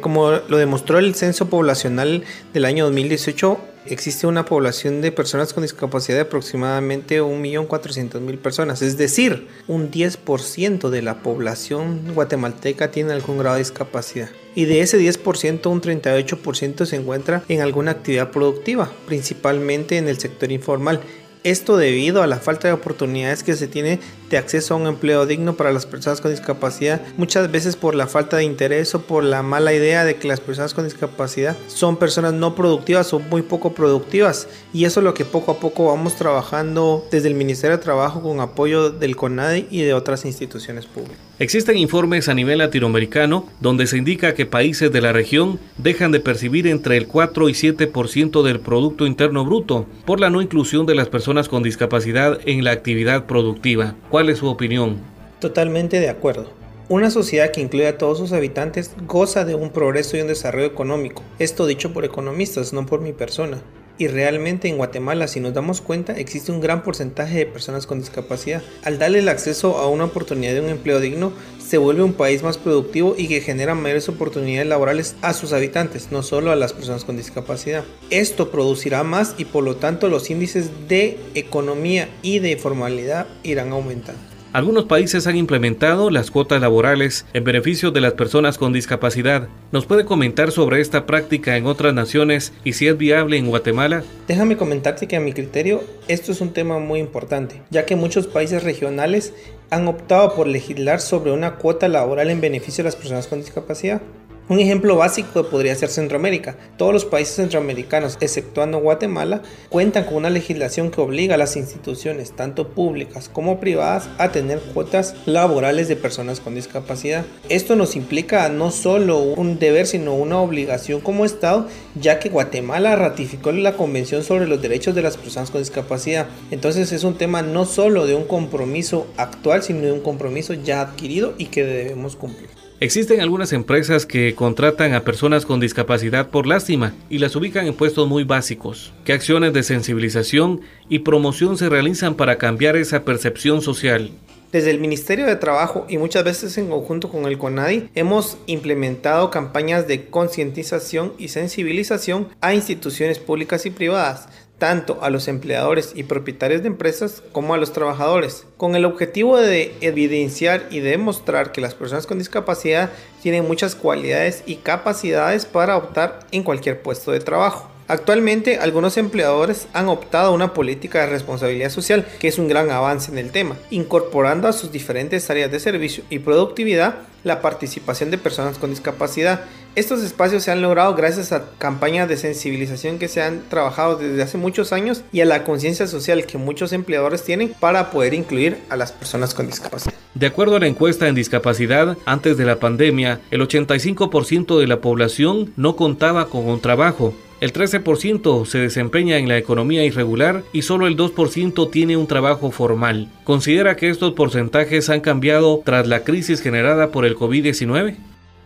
Como 0.01 0.31
lo 0.49 0.57
demostró 0.57 0.99
el 0.99 1.15
censo 1.15 1.49
poblacional 1.49 2.25
del 2.53 2.65
año 2.65 2.83
2018, 2.85 3.57
existe 3.85 4.27
una 4.27 4.43
población 4.43 4.99
de 4.99 5.13
personas 5.13 5.53
con 5.53 5.63
discapacidad 5.63 6.17
de 6.17 6.23
aproximadamente 6.23 7.21
1.400.000 7.21 8.37
personas, 8.39 8.81
es 8.81 8.97
decir, 8.97 9.47
un 9.67 9.89
10% 9.91 10.89
de 10.89 11.01
la 11.01 11.21
población 11.23 12.01
guatemalteca 12.13 12.91
tiene 12.91 13.13
algún 13.13 13.37
grado 13.37 13.55
de 13.55 13.61
discapacidad. 13.61 14.29
Y 14.55 14.65
de 14.65 14.81
ese 14.81 14.99
10%, 14.99 15.67
un 15.67 15.81
38% 15.81 16.85
se 16.85 16.95
encuentra 16.97 17.43
en 17.47 17.61
alguna 17.61 17.91
actividad 17.91 18.31
productiva, 18.31 18.91
principalmente 19.07 19.97
en 19.97 20.09
el 20.09 20.19
sector 20.19 20.51
informal 20.51 20.99
esto 21.45 21.77
debido 21.77 22.23
a 22.23 22.27
la 22.27 22.39
falta 22.39 22.67
de 22.67 22.73
oportunidades 22.73 23.43
que 23.43 23.53
se 23.53 23.67
tiene 23.67 23.99
de 24.31 24.37
acceso 24.37 24.73
a 24.73 24.77
un 24.77 24.87
empleo 24.87 25.27
digno 25.27 25.55
para 25.55 25.71
las 25.71 25.85
personas 25.85 26.19
con 26.19 26.31
discapacidad, 26.31 27.01
muchas 27.17 27.51
veces 27.51 27.75
por 27.75 27.93
la 27.93 28.07
falta 28.07 28.37
de 28.37 28.43
interés 28.43 28.95
o 28.95 29.01
por 29.03 29.23
la 29.23 29.43
mala 29.43 29.71
idea 29.71 30.03
de 30.03 30.15
que 30.15 30.27
las 30.27 30.39
personas 30.39 30.73
con 30.73 30.85
discapacidad 30.85 31.55
son 31.67 31.97
personas 31.97 32.33
no 32.33 32.55
productivas 32.55 33.13
o 33.13 33.19
muy 33.19 33.43
poco 33.43 33.73
productivas. 33.73 34.47
Y 34.73 34.85
eso 34.85 35.01
es 35.01 35.03
lo 35.03 35.13
que 35.13 35.23
poco 35.23 35.51
a 35.51 35.59
poco 35.59 35.85
vamos 35.85 36.15
trabajando 36.15 37.05
desde 37.11 37.27
el 37.27 37.35
Ministerio 37.35 37.77
de 37.77 37.83
Trabajo 37.83 38.23
con 38.23 38.39
apoyo 38.39 38.89
del 38.89 39.15
CONADI 39.15 39.67
y 39.69 39.83
de 39.83 39.93
otras 39.93 40.25
instituciones 40.25 40.87
públicas. 40.87 41.19
Existen 41.37 41.77
informes 41.77 42.29
a 42.29 42.33
nivel 42.33 42.59
latinoamericano 42.59 43.45
donde 43.59 43.87
se 43.87 43.97
indica 43.97 44.33
que 44.33 44.45
países 44.45 44.91
de 44.91 45.01
la 45.01 45.11
región 45.11 45.59
dejan 45.77 46.11
de 46.11 46.21
percibir 46.21 46.65
entre 46.65 46.97
el 46.97 47.07
4 47.07 47.49
y 47.49 47.51
7% 47.51 48.41
del 48.41 48.61
Producto 48.61 49.05
Interno 49.05 49.43
Bruto 49.43 49.85
por 50.05 50.21
la 50.21 50.29
no 50.29 50.41
inclusión 50.41 50.85
de 50.85 50.95
las 50.95 51.09
personas 51.09 51.34
con 51.43 51.63
discapacidad 51.63 52.39
en 52.45 52.63
la 52.63 52.71
actividad 52.71 53.25
productiva. 53.25 53.95
¿Cuál 54.09 54.29
es 54.29 54.39
su 54.39 54.47
opinión? 54.47 54.97
Totalmente 55.39 55.99
de 55.99 56.09
acuerdo. 56.09 56.49
Una 56.87 57.11
sociedad 57.11 57.51
que 57.51 57.61
incluye 57.61 57.87
a 57.87 57.97
todos 57.97 58.17
sus 58.17 58.31
habitantes 58.31 58.95
goza 59.05 59.43
de 59.43 59.55
un 59.55 59.69
progreso 59.69 60.15
y 60.15 60.21
un 60.21 60.27
desarrollo 60.27 60.67
económico. 60.67 61.23
Esto 61.39 61.65
dicho 61.65 61.91
por 61.93 62.05
economistas, 62.05 62.73
no 62.73 62.85
por 62.85 63.01
mi 63.01 63.11
persona. 63.11 63.59
Y 63.97 64.07
realmente 64.07 64.67
en 64.67 64.77
Guatemala, 64.77 65.27
si 65.27 65.39
nos 65.39 65.53
damos 65.53 65.79
cuenta, 65.79 66.13
existe 66.13 66.51
un 66.51 66.59
gran 66.59 66.83
porcentaje 66.83 67.37
de 67.37 67.45
personas 67.45 67.87
con 67.87 67.99
discapacidad. 67.99 68.61
Al 68.83 68.99
darle 68.99 69.19
el 69.19 69.29
acceso 69.29 69.77
a 69.77 69.87
una 69.87 70.05
oportunidad 70.05 70.53
de 70.53 70.59
un 70.59 70.69
empleo 70.69 70.99
digno, 70.99 71.31
se 71.65 71.77
vuelve 71.77 72.03
un 72.03 72.13
país 72.13 72.43
más 72.43 72.57
productivo 72.57 73.15
y 73.17 73.27
que 73.27 73.41
genera 73.41 73.73
mayores 73.73 74.09
oportunidades 74.09 74.67
laborales 74.67 75.15
a 75.21 75.33
sus 75.33 75.53
habitantes, 75.53 76.11
no 76.11 76.23
solo 76.23 76.51
a 76.51 76.55
las 76.55 76.73
personas 76.73 77.05
con 77.05 77.15
discapacidad. 77.15 77.85
Esto 78.09 78.51
producirá 78.51 79.03
más 79.03 79.33
y 79.37 79.45
por 79.45 79.63
lo 79.63 79.77
tanto 79.77 80.09
los 80.09 80.29
índices 80.29 80.69
de 80.89 81.17
economía 81.33 82.09
y 82.21 82.39
de 82.39 82.51
informalidad 82.51 83.27
irán 83.43 83.71
aumentando. 83.71 84.34
Algunos 84.55 84.85
países 84.85 85.27
han 85.27 85.35
implementado 85.35 86.09
las 86.09 86.31
cuotas 86.31 86.61
laborales 86.61 87.25
en 87.33 87.43
beneficio 87.43 87.91
de 87.91 87.99
las 87.99 88.13
personas 88.13 88.57
con 88.57 88.71
discapacidad. 88.71 89.49
¿Nos 89.73 89.85
puede 89.85 90.05
comentar 90.05 90.53
sobre 90.53 90.79
esta 90.79 91.05
práctica 91.05 91.57
en 91.57 91.65
otras 91.65 91.93
naciones 91.93 92.53
y 92.63 92.71
si 92.71 92.87
es 92.87 92.97
viable 92.97 93.35
en 93.35 93.49
Guatemala? 93.49 94.05
Déjame 94.29 94.55
comentarte 94.55 95.09
que 95.09 95.17
a 95.17 95.19
mi 95.19 95.33
criterio 95.33 95.83
esto 96.07 96.31
es 96.31 96.39
un 96.39 96.53
tema 96.53 96.79
muy 96.79 97.01
importante, 97.01 97.63
ya 97.69 97.85
que 97.85 97.97
muchos 97.97 98.27
países 98.27 98.63
regionales 98.63 99.33
han 99.71 99.89
optado 99.89 100.33
por 100.35 100.47
legislar 100.47 101.01
sobre 101.01 101.33
una 101.33 101.55
cuota 101.55 101.89
laboral 101.89 102.29
en 102.29 102.39
beneficio 102.39 102.81
de 102.81 102.87
las 102.87 102.95
personas 102.95 103.27
con 103.27 103.41
discapacidad. 103.41 104.01
Un 104.47 104.59
ejemplo 104.59 104.95
básico 104.95 105.49
podría 105.49 105.73
ser 105.73 105.89
Centroamérica. 105.89 106.55
Todos 106.77 106.93
los 106.93 107.03
países 107.03 107.35
centroamericanos, 107.35 108.19
exceptuando 108.21 108.77
Guatemala, 108.77 109.41
cuentan 109.69 110.03
con 110.03 110.17
una 110.17 110.29
legislación 110.29 110.91
que 110.91 111.01
obliga 111.01 111.33
a 111.33 111.39
las 111.39 111.55
instituciones, 111.55 112.31
tanto 112.33 112.67
públicas 112.67 113.27
como 113.27 113.59
privadas, 113.59 114.07
a 114.19 114.31
tener 114.31 114.59
cuotas 114.59 115.15
laborales 115.25 115.87
de 115.87 115.95
personas 115.95 116.41
con 116.41 116.53
discapacidad. 116.53 117.25
Esto 117.49 117.75
nos 117.75 117.95
implica 117.95 118.47
no 118.49 118.69
solo 118.69 119.17
un 119.17 119.57
deber, 119.57 119.87
sino 119.87 120.13
una 120.13 120.39
obligación 120.39 121.01
como 121.01 121.25
Estado, 121.25 121.67
ya 121.99 122.19
que 122.19 122.29
Guatemala 122.29 122.95
ratificó 122.95 123.51
la 123.51 123.75
Convención 123.75 124.23
sobre 124.23 124.45
los 124.45 124.61
Derechos 124.61 124.93
de 124.93 125.01
las 125.01 125.17
Personas 125.17 125.49
con 125.49 125.61
Discapacidad. 125.61 126.27
Entonces 126.51 126.91
es 126.91 127.03
un 127.03 127.17
tema 127.17 127.41
no 127.41 127.65
solo 127.65 128.05
de 128.05 128.13
un 128.13 128.25
compromiso 128.25 129.07
actual, 129.17 129.63
sino 129.63 129.81
de 129.81 129.91
un 129.91 130.01
compromiso 130.01 130.53
ya 130.53 130.81
adquirido 130.81 131.33
y 131.39 131.45
que 131.45 131.63
debemos 131.63 132.15
cumplir. 132.15 132.64
Existen 132.81 133.21
algunas 133.21 133.53
empresas 133.53 134.05
que 134.05 134.35
contratan 134.35 134.93
a 134.93 135.05
personas 135.05 135.45
con 135.45 135.61
discapacidad 135.61 136.27
por 136.27 136.45
lástima 136.45 136.93
y 137.09 137.19
las 137.19 137.33
ubican 137.37 137.67
en 137.67 137.73
puestos 137.73 138.05
muy 138.05 138.25
básicos. 138.25 138.91
¿Qué 139.05 139.13
acciones 139.13 139.53
de 139.53 139.63
sensibilización 139.63 140.59
y 140.89 140.99
promoción 140.99 141.57
se 141.57 141.69
realizan 141.69 142.15
para 142.15 142.37
cambiar 142.37 142.75
esa 142.75 143.05
percepción 143.05 143.61
social? 143.61 144.11
Desde 144.51 144.71
el 144.71 144.79
Ministerio 144.79 145.25
de 145.25 145.37
Trabajo 145.37 145.85
y 145.87 145.97
muchas 145.97 146.25
veces 146.25 146.57
en 146.57 146.69
conjunto 146.69 147.09
con 147.09 147.25
el 147.25 147.37
CONADI 147.37 147.89
hemos 147.95 148.37
implementado 148.45 149.31
campañas 149.31 149.87
de 149.87 150.05
concientización 150.07 151.13
y 151.17 151.29
sensibilización 151.29 152.27
a 152.41 152.53
instituciones 152.53 153.19
públicas 153.19 153.65
y 153.65 153.69
privadas, 153.69 154.27
tanto 154.57 154.99
a 155.01 155.09
los 155.09 155.27
empleadores 155.27 155.91
y 155.95 156.03
propietarios 156.03 156.61
de 156.61 156.67
empresas 156.67 157.21
como 157.31 157.53
a 157.53 157.57
los 157.57 157.73
trabajadores, 157.73 158.45
con 158.57 158.75
el 158.75 158.85
objetivo 158.85 159.37
de 159.37 159.75
evidenciar 159.81 160.67
y 160.69 160.79
demostrar 160.79 161.51
que 161.51 161.61
las 161.61 161.75
personas 161.75 162.07
con 162.07 162.19
discapacidad 162.19 162.89
tienen 163.21 163.47
muchas 163.47 163.75
cualidades 163.75 164.43
y 164.45 164.55
capacidades 164.57 165.45
para 165.45 165.77
optar 165.77 166.19
en 166.31 166.43
cualquier 166.43 166.81
puesto 166.81 167.11
de 167.11 167.19
trabajo. 167.19 167.69
Actualmente, 167.87 168.57
algunos 168.57 168.97
empleadores 168.97 169.67
han 169.73 169.89
optado 169.89 170.29
a 170.29 170.33
una 170.33 170.55
política 170.55 171.01
de 171.01 171.05
responsabilidad 171.05 171.69
social, 171.69 172.03
que 172.19 172.27
es 172.27 172.39
un 172.39 172.47
gran 172.47 172.71
avance 172.71 173.11
en 173.11 173.19
el 173.19 173.31
tema, 173.31 173.57
incorporando 173.69 174.47
a 174.47 174.53
sus 174.53 174.71
diferentes 174.71 175.29
áreas 175.29 175.51
de 175.51 175.59
servicio 175.59 176.03
y 176.09 176.17
productividad 176.17 176.95
la 177.23 177.41
participación 177.41 178.09
de 178.09 178.17
personas 178.17 178.57
con 178.57 178.71
discapacidad. 178.71 179.41
Estos 179.75 180.01
espacios 180.03 180.43
se 180.43 180.51
han 180.51 180.61
logrado 180.61 180.95
gracias 180.95 181.33
a 181.33 181.49
campañas 181.57 182.07
de 182.07 182.15
sensibilización 182.15 182.97
que 182.97 183.09
se 183.09 183.21
han 183.21 183.41
trabajado 183.49 183.97
desde 183.97 184.23
hace 184.23 184.37
muchos 184.37 184.71
años 184.71 185.03
y 185.11 185.19
a 185.19 185.25
la 185.25 185.43
conciencia 185.43 185.85
social 185.85 186.25
que 186.25 186.37
muchos 186.37 186.71
empleadores 186.71 187.25
tienen 187.25 187.53
para 187.59 187.91
poder 187.91 188.13
incluir 188.13 188.57
a 188.69 188.77
las 188.77 188.93
personas 188.93 189.33
con 189.33 189.47
discapacidad. 189.47 189.93
De 190.13 190.27
acuerdo 190.27 190.55
a 190.55 190.59
la 190.61 190.67
encuesta 190.67 191.09
en 191.09 191.15
discapacidad, 191.15 191.97
antes 192.05 192.37
de 192.37 192.45
la 192.45 192.55
pandemia, 192.55 193.19
el 193.31 193.41
85% 193.41 194.57
de 194.57 194.67
la 194.67 194.79
población 194.79 195.51
no 195.57 195.75
contaba 195.75 196.29
con 196.29 196.47
un 196.47 196.61
trabajo. 196.61 197.13
El 197.41 197.51
13% 197.51 198.45
se 198.45 198.59
desempeña 198.59 199.17
en 199.17 199.27
la 199.27 199.37
economía 199.37 199.83
irregular 199.83 200.43
y 200.53 200.61
solo 200.61 200.87
el 200.87 200.95
2% 200.95 201.69
tiene 201.69 201.97
un 201.97 202.07
trabajo 202.07 202.49
formal. 202.49 203.11
¿Considera 203.25 203.75
que 203.75 203.89
estos 203.89 204.13
porcentajes 204.13 204.89
han 204.89 205.01
cambiado 205.01 205.61
tras 205.65 205.85
la 205.85 206.05
crisis 206.05 206.39
generada 206.39 206.91
por 206.91 207.05
el 207.05 207.17
COVID-19? 207.17 207.97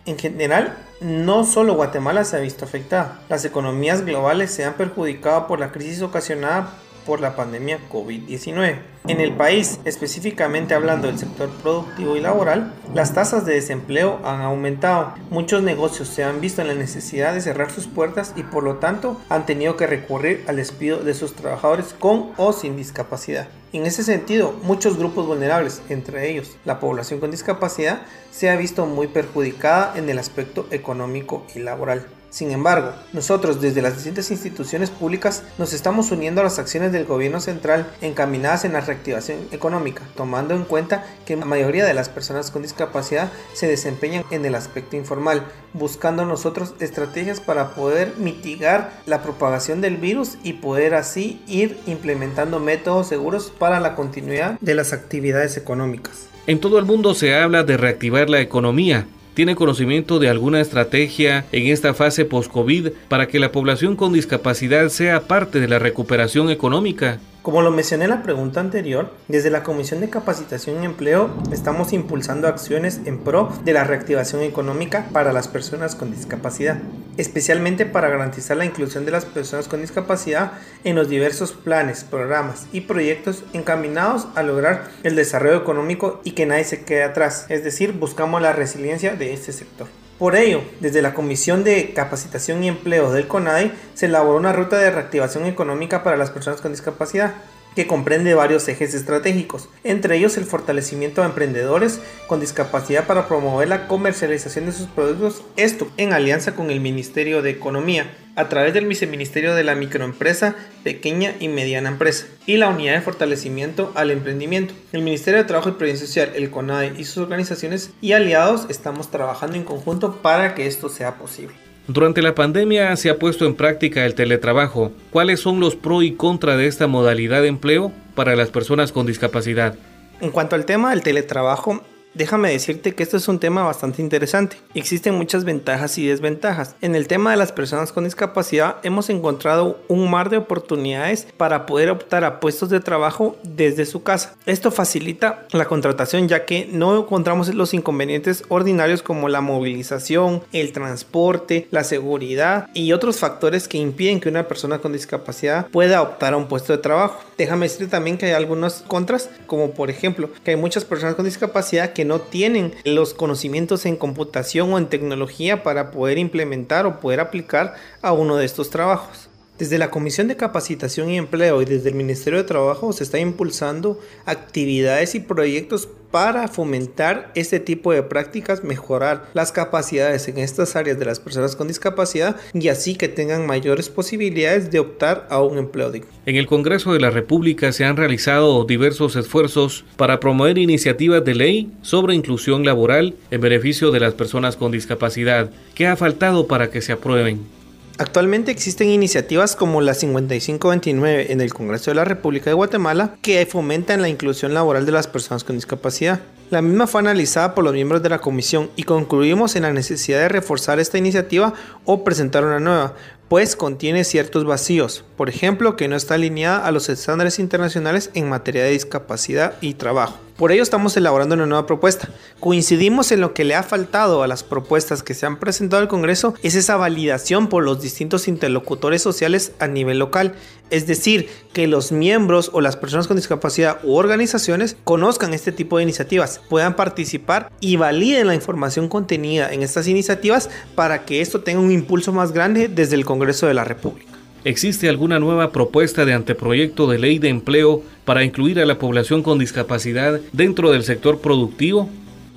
En 0.09 0.17
general, 0.17 0.75
no 1.01 1.45
solo 1.45 1.75
Guatemala 1.75 2.23
se 2.23 2.35
ha 2.35 2.39
visto 2.39 2.65
afectada. 2.65 3.19
Las 3.29 3.45
economías 3.45 4.03
globales 4.03 4.49
se 4.49 4.65
han 4.65 4.73
perjudicado 4.73 5.45
por 5.45 5.59
la 5.59 5.71
crisis 5.71 6.01
ocasionada 6.01 6.73
por 7.09 7.21
la 7.21 7.35
pandemia 7.35 7.79
COVID-19. 7.91 8.75
En 9.07 9.19
el 9.19 9.33
país, 9.33 9.79
específicamente 9.83 10.75
hablando 10.75 11.07
del 11.07 11.17
sector 11.17 11.49
productivo 11.63 12.15
y 12.15 12.19
laboral, 12.19 12.71
las 12.93 13.15
tasas 13.15 13.47
de 13.47 13.55
desempleo 13.55 14.19
han 14.23 14.41
aumentado. 14.41 15.15
Muchos 15.31 15.63
negocios 15.63 16.07
se 16.07 16.23
han 16.23 16.39
visto 16.39 16.61
en 16.61 16.67
la 16.67 16.75
necesidad 16.75 17.33
de 17.33 17.41
cerrar 17.41 17.71
sus 17.71 17.87
puertas 17.87 18.33
y 18.35 18.43
por 18.43 18.63
lo 18.63 18.75
tanto 18.75 19.19
han 19.27 19.47
tenido 19.47 19.75
que 19.75 19.87
recurrir 19.87 20.45
al 20.47 20.57
despido 20.57 20.99
de 20.99 21.15
sus 21.15 21.33
trabajadores 21.33 21.95
con 21.97 22.29
o 22.37 22.53
sin 22.53 22.77
discapacidad. 22.77 23.47
En 23.73 23.87
ese 23.87 24.03
sentido, 24.03 24.53
muchos 24.61 24.95
grupos 24.95 25.25
vulnerables, 25.25 25.81
entre 25.89 26.29
ellos 26.29 26.57
la 26.63 26.79
población 26.79 27.19
con 27.19 27.31
discapacidad, 27.31 28.03
se 28.29 28.51
ha 28.51 28.55
visto 28.55 28.85
muy 28.85 29.07
perjudicada 29.07 29.97
en 29.97 30.07
el 30.11 30.19
aspecto 30.19 30.67
económico 30.69 31.43
y 31.55 31.59
laboral. 31.59 32.05
Sin 32.29 32.51
embargo, 32.51 32.93
nosotros 33.12 33.59
desde 33.59 33.81
las 33.81 33.95
distintas 33.95 34.29
instituciones 34.29 34.91
públicas 34.91 35.43
nos 35.57 35.74
estamos 35.74 36.12
uniendo 36.12 36.41
a 36.41 36.43
las 36.43 36.59
acciones 36.59 36.91
del 36.91 37.05
gobierno 37.05 37.39
central 37.39 37.88
encaminadas 38.01 38.65
en 38.65 38.74
la 38.74 38.81
reactivación 38.81 39.39
económica, 39.51 40.03
tomando 40.15 40.53
en 40.53 40.63
cuenta 40.63 41.05
que 41.25 41.36
la 41.36 41.45
mayoría 41.45 41.86
de 41.86 41.93
las 41.95 42.07
personas 42.07 42.51
con 42.51 42.62
discapacidad 42.62 43.31
se 43.53 43.67
desempeñan 43.67 44.25
en 44.29 44.45
el 44.45 44.55
aspecto 44.55 44.95
informal, 44.95 45.43
buscando 45.74 46.25
nosotros 46.25 46.75
estrategias 46.79 47.39
para 47.39 47.74
poder 47.74 48.13
mitigar 48.17 48.91
la 49.07 49.24
propagación 49.24 49.81
del 49.81 49.98
virus 49.98 50.38
y 50.43 50.53
poder 50.53 50.93
así 50.93 51.41
ir 51.48 51.79
implementando 51.88 52.59
métodos 52.59 53.07
seguros 53.07 53.51
para 53.57 53.79
la 53.79 53.95
continuidad 53.95 54.59
de 54.59 54.75
las 54.75 54.93
actividades 54.93 55.57
económicas. 55.57 56.27
En 56.48 56.59
todo 56.59 56.79
el 56.79 56.86
mundo 56.86 57.13
se 57.13 57.36
habla 57.36 57.63
de 57.63 57.77
reactivar 57.77 58.29
la 58.29 58.41
economía, 58.41 59.07
¿Tiene 59.33 59.55
conocimiento 59.55 60.19
de 60.19 60.29
alguna 60.29 60.59
estrategia 60.59 61.45
en 61.51 61.67
esta 61.67 61.93
fase 61.93 62.25
post-COVID 62.25 62.89
para 63.07 63.27
que 63.27 63.39
la 63.39 63.51
población 63.51 63.95
con 63.95 64.12
discapacidad 64.13 64.89
sea 64.89 65.21
parte 65.21 65.59
de 65.59 65.67
la 65.67 65.79
recuperación 65.79 66.50
económica? 66.50 67.19
Como 67.41 67.62
lo 67.62 67.72
mencioné 67.72 68.03
en 68.03 68.10
la 68.10 68.22
pregunta 68.22 68.60
anterior, 68.60 69.13
desde 69.29 69.50
la 69.50 69.63
Comisión 69.63 70.01
de 70.01 70.10
Capacitación 70.10 70.84
y 70.84 70.86
Empleo 70.86 71.29
estamos 71.53 71.93
impulsando 71.93 72.50
acciones 72.50 73.00
en 73.05 73.19
pro 73.19 73.50
de 73.63 73.72
la 73.72 73.86
reactivación 73.86 74.41
económica 74.41 75.08
para 75.13 75.31
las 75.31 75.48
personas 75.48 75.96
con 75.96 76.12
discapacidad, 76.12 76.79
especialmente 77.15 77.86
para 77.86 78.10
garantizar 78.10 78.58
la 78.58 78.65
inclusión 78.65 79.05
de 79.05 79.12
las 79.12 79.24
personas 79.24 79.69
con 79.69 79.80
discapacidad 79.80 80.52
en 80.84 80.97
los 80.97 81.08
diversos 81.08 81.54
planes, 81.54 82.04
programas 82.04 82.67
y 82.73 82.82
proyectos 82.82 83.45
encaminados 83.54 84.28
a 84.36 84.43
lograr 84.43 84.89
el 85.04 85.15
desarrollo 85.15 85.56
económico 85.56 86.19
y 86.25 86.32
que 86.32 86.45
nadie 86.45 86.65
se 86.65 86.84
quede 86.84 87.04
atrás, 87.04 87.45
es 87.47 87.63
decir, 87.63 87.93
buscamos 87.93 88.41
la 88.41 88.52
resiliencia 88.52 89.15
de 89.15 89.34
este 89.34 89.54
sector. 89.54 89.88
Por 90.19 90.36
ello, 90.36 90.62
desde 90.82 91.01
la 91.01 91.13
Comisión 91.13 91.63
de 91.63 91.93
Capacitación 91.93 92.62
y 92.62 92.67
Empleo 92.67 93.10
del 93.10 93.29
CONADE 93.29 93.71
se 93.93 94.08
elaboró 94.08 94.38
una 94.38 94.51
ruta 94.51 94.77
de 94.77 94.91
reactivación 94.91 95.45
económica 95.45 96.03
para 96.03 96.17
las 96.17 96.29
personas 96.29 96.60
con 96.60 96.73
discapacidad, 96.73 97.36
que 97.75 97.88
comprende 97.88 98.34
varios 98.34 98.67
ejes 98.67 98.93
estratégicos, 98.93 99.69
entre 99.84 100.17
ellos 100.17 100.38
el 100.38 100.45
fortalecimiento 100.45 101.21
de 101.21 101.27
emprendedores 101.27 101.99
con 102.27 102.39
discapacidad 102.39 103.08
para 103.08 103.27
promover 103.27 103.69
la 103.69 103.88
comercialización 103.88 104.65
de 104.65 104.71
sus 104.71 104.88
productos, 104.88 105.43
esto 105.55 105.88
en 105.97 106.13
alianza 106.13 106.55
con 106.55 106.71
el 106.71 106.79
Ministerio 106.79 107.41
de 107.41 107.51
Economía, 107.51 108.12
a 108.36 108.47
través 108.47 108.73
del 108.73 108.88
Viceministerio 108.88 109.53
de 109.53 109.63
la 109.63 109.75
Microempresa, 109.75 110.55
Pequeña 110.84 111.36
y 111.39 111.49
Mediana 111.49 111.89
Empresa, 111.89 112.25
y 112.45 112.58
la 112.58 112.69
Unidad 112.69 112.93
de 112.93 113.01
Fortalecimiento 113.01 113.91
al 113.95 114.12
Emprendimiento. 114.12 114.73
El 114.93 115.01
Ministerio 115.01 115.39
de 115.39 115.45
Trabajo 115.45 115.69
y 115.69 115.73
Previsión 115.73 116.08
Social, 116.08 116.32
el 116.36 116.49
CONADE 116.49 116.93
y 116.97 117.03
sus 117.03 117.17
organizaciones 117.17 117.91
y 118.01 118.13
aliados 118.13 118.67
estamos 118.69 119.12
trabajando 119.12 119.58
en 119.58 119.63
conjunto 119.63 120.21
para 120.21 120.55
que 120.55 120.67
esto 120.67 120.89
sea 120.89 121.15
posible. 121.15 121.68
Durante 121.89 122.21
la 122.21 122.36
pandemia 122.36 122.95
se 122.97 123.10
ha 123.10 123.17
puesto 123.17 123.47
en 123.47 123.56
práctica 123.56 124.06
el 124.06 124.13
teletrabajo. 124.13 124.91
¿Cuáles 125.10 125.39
son 125.39 125.60
los 125.60 125.75
pros 125.75 126.04
y 126.04 126.12
contra 126.12 126.56
de 126.56 126.67
esta 126.67 126.86
modalidad 126.86 127.41
de 127.41 127.47
empleo 127.47 127.91
para 128.13 128.36
las 128.36 128.49
personas 128.49 128.91
con 128.91 129.08
discapacidad? 129.08 129.73
En 130.21 130.30
cuanto 130.30 130.56
al 130.56 130.65
tema 130.65 130.91
del 130.91 131.02
teletrabajo, 131.02 131.82
Déjame 132.19 132.51
decirte 132.51 132.93
que 132.93 133.03
esto 133.03 133.15
es 133.15 133.29
un 133.29 133.39
tema 133.39 133.63
bastante 133.63 134.01
interesante. 134.01 134.58
Existen 134.73 135.15
muchas 135.15 135.45
ventajas 135.45 135.97
y 135.97 136.05
desventajas. 136.05 136.75
En 136.82 136.93
el 136.95 137.08
tema 137.08 137.32
de 137.32 137.38
las 137.38 137.53
personas 137.53 137.93
con 137.93 138.03
discapacidad 138.03 138.75
hemos 138.84 139.10
encontrado 139.10 139.79
un 139.88 140.12
mar 140.12 140.29
de 140.29 140.36
oportunidades 140.36 141.27
para 141.38 141.65
poder 141.65 141.89
optar 141.89 142.25
a 142.25 142.41
puestos 142.41 142.69
de 142.69 142.82
trabajo 142.82 143.38
desde 143.43 143.86
su 143.86 144.03
casa. 144.03 144.36
Esto 144.45 144.69
facilita 144.69 145.47
la 145.53 145.63
contratación 145.63 146.27
ya 146.27 146.43
que 146.43 146.67
no 146.69 146.99
encontramos 146.99 147.55
los 147.55 147.73
inconvenientes 147.73 148.43
ordinarios 148.49 149.01
como 149.01 149.29
la 149.29 149.39
movilización, 149.39 150.43
el 150.51 150.73
transporte, 150.73 151.69
la 151.71 151.86
seguridad 151.86 152.67
y 152.73 152.91
otros 152.91 153.17
factores 153.17 153.69
que 153.69 153.77
impiden 153.77 154.19
que 154.19 154.27
una 154.27 154.49
persona 154.49 154.79
con 154.79 154.91
discapacidad 154.91 155.67
pueda 155.67 156.01
optar 156.01 156.34
a 156.34 156.38
un 156.38 156.49
puesto 156.49 156.73
de 156.73 156.79
trabajo. 156.79 157.21
Déjame 157.38 157.67
decirte 157.67 157.88
también 157.88 158.17
que 158.17 158.25
hay 158.25 158.34
algunos 158.34 158.84
contras 158.89 159.29
como 159.47 159.71
por 159.71 159.89
ejemplo 159.89 160.29
que 160.43 160.51
hay 160.51 160.58
muchas 160.58 160.84
personas 160.84 161.15
con 161.15 161.23
discapacidad 161.23 161.93
que 161.93 162.09
no 162.10 162.19
tienen 162.19 162.74
los 162.84 163.13
conocimientos 163.13 163.86
en 163.86 163.95
computación 163.95 164.74
o 164.74 164.80
en 164.80 164.88
tecnología 164.88 165.62
para 165.62 165.91
poder 165.91 166.17
implementar 166.17 166.88
o 166.88 167.00
poder 167.00 167.19
aplicar 167.19 167.76
a 168.02 168.13
uno 168.13 168.36
de 168.36 168.45
estos 168.45 168.72
trabajos. 168.72 169.30
Desde 169.60 169.78
la 169.78 169.91
Comisión 169.91 170.28
de 170.28 170.36
Capacitación 170.36 171.12
y 171.12 171.17
Empleo 171.17 171.62
y 171.62 171.65
desde 171.65 171.89
el 171.89 171.95
Ministerio 171.95 172.39
de 172.39 172.45
Trabajo 172.45 172.93
se 172.93 173.04
está 173.04 173.19
impulsando 173.19 174.00
actividades 174.26 175.13
y 175.13 175.19
proyectos 175.19 175.88
para 176.12 176.48
fomentar 176.48 177.32
este 177.36 177.60
tipo 177.60 177.91
de 177.91 178.04
prácticas, 178.04 178.63
mejorar 178.63 179.30
las 179.34 179.52
capacidades 179.52 180.28
en 180.28 180.38
estas 180.38 180.76
áreas 180.76 180.98
de 181.00 181.06
las 181.06 181.19
personas 181.19 181.56
con 181.56 181.67
discapacidad 181.67 182.36
y 182.54 182.69
así 182.69 182.95
que 182.95 183.08
tengan 183.08 183.45
mayores 183.45 183.89
posibilidades 183.89 184.72
de 184.72 184.80
optar 184.80 185.28
a 185.30 185.41
un 185.41 185.58
empleo 185.58 185.91
digno. 185.91 186.10
En 186.26 186.36
el 186.36 186.48
Congreso 186.48 186.93
de 186.93 187.00
la 187.00 187.10
República 187.10 187.72
se 187.72 187.86
han 187.86 187.98
realizado 187.98 188.63
diversos 188.65 189.15
esfuerzos 189.15 189.86
para 189.98 190.19
promover 190.19 190.58
iniciativas 190.58 191.24
de 191.24 191.36
ley 191.36 191.72
sobre 191.82 192.15
inclusión 192.15 192.65
laboral 192.65 193.15
en 193.32 193.41
beneficio 193.41 193.91
de 193.91 194.00
las 194.00 194.13
personas 194.13 194.56
con 194.56 194.72
discapacidad. 194.72 195.52
¿Qué 195.76 195.88
ha 195.88 195.95
faltado 195.95 196.48
para 196.48 196.69
que 196.69 196.82
se 196.82 196.91
aprueben? 196.91 197.59
Actualmente 197.99 198.49
existen 198.49 198.89
iniciativas 198.89 199.57
como 199.57 199.81
la 199.81 199.93
5529 199.93 201.33
en 201.33 201.41
el 201.41 201.53
Congreso 201.53 201.91
de 201.91 201.95
la 201.95 202.05
República 202.05 202.49
de 202.49 202.53
Guatemala 202.53 203.17
que 203.21 203.45
fomentan 203.45 204.01
la 204.01 204.07
inclusión 204.07 204.53
laboral 204.53 204.85
de 204.85 204.93
las 204.93 205.07
personas 205.07 205.43
con 205.43 205.57
discapacidad. 205.57 206.21
La 206.49 206.62
misma 206.62 206.88
fue 206.88 207.01
analizada 207.01 207.53
por 207.53 207.65
los 207.65 207.73
miembros 207.73 208.01
de 208.01 208.07
la 208.07 208.19
comisión 208.19 208.69
y 208.77 208.83
concluimos 208.83 209.57
en 209.57 209.63
la 209.63 209.73
necesidad 209.73 210.19
de 210.19 210.29
reforzar 210.29 210.79
esta 210.79 210.97
iniciativa 210.97 211.53
o 211.83 212.05
presentar 212.05 212.45
una 212.45 212.62
nueva, 212.62 212.95
pues 213.27 213.57
contiene 213.57 214.05
ciertos 214.05 214.45
vacíos, 214.45 215.03
por 215.17 215.27
ejemplo 215.27 215.75
que 215.75 215.89
no 215.89 215.97
está 215.97 216.13
alineada 216.13 216.65
a 216.65 216.71
los 216.71 216.88
estándares 216.88 217.38
internacionales 217.38 218.12
en 218.13 218.29
materia 218.29 218.63
de 218.63 218.71
discapacidad 218.71 219.55
y 219.59 219.73
trabajo. 219.73 220.17
Por 220.39 220.54
ello 220.54 220.63
estamos 220.63 220.95
elaborando 220.95 221.36
una 221.36 221.45
nueva 221.45 221.67
propuesta. 221.67 222.08
Coincidimos 222.39 223.12
en 223.12 223.19
lo 223.19 223.34
que 223.34 223.43
le 223.43 223.56
ha 223.56 223.62
faltado 223.62 224.23
a 224.23 224.28
las 224.28 224.41
propuestas 224.41 225.04
que 225.04 225.13
se 225.13 225.25
han 225.25 225.38
presentado 225.38 225.82
al 225.82 225.89
Congreso 225.89 226.34
es 226.41 226.56
esa 226.56 226.78
validación 226.78 227.49
por 227.49 227.65
los 227.65 227.82
distintos 227.82 228.30
interlocutores 228.30 229.02
sociales 229.02 229.52
a 229.60 229.67
nivel 229.67 229.99
local. 229.99 230.36
Es 230.69 230.88
decir, 230.88 231.28
que 231.52 231.67
los 231.67 231.91
miembros 231.91 232.52
o 232.54 232.62
las 232.62 232.78
personas 232.78 233.06
con 233.06 233.17
discapacidad 233.17 233.80
u 233.84 233.95
organizaciones 233.95 234.78
conozcan 234.86 235.34
este 235.34 235.52
tipo 235.52 235.75
de 235.75 235.84
iniciativas, 235.84 236.39
puedan 236.47 236.78
participar 236.78 237.52
y 237.60 237.75
validen 237.75 238.28
la 238.28 238.36
información 238.36 238.88
contenida 238.88 239.52
en 239.52 239.62
estas 239.62 239.89
iniciativas 239.89 240.49
para 240.73 241.04
que 241.04 241.19
esto 241.19 241.41
tenga 241.41 241.60
un 241.60 241.71
impulso 241.71 242.13
más 242.13 242.32
grande 242.32 242.69
desde 242.69 242.95
el 242.95 243.04
Congreso 243.04 243.45
de 243.45 243.56
la 243.56 243.65
República. 243.65 244.09
¿Existe 244.45 244.88
alguna 244.88 245.19
nueva 245.19 245.52
propuesta 245.52 246.06
de 246.06 246.13
anteproyecto 246.13 246.88
de 246.88 246.97
ley 246.97 247.19
de 247.19 247.28
empleo 247.28 247.84
para 248.06 248.23
incluir 248.23 248.62
a 248.62 248.65
la 248.65 248.80
población 248.80 249.21
con 249.21 249.38
discapacidad 249.38 250.21
dentro 250.32 250.71
del 250.71 250.86
sector 250.86 251.19
productivo? 251.19 251.89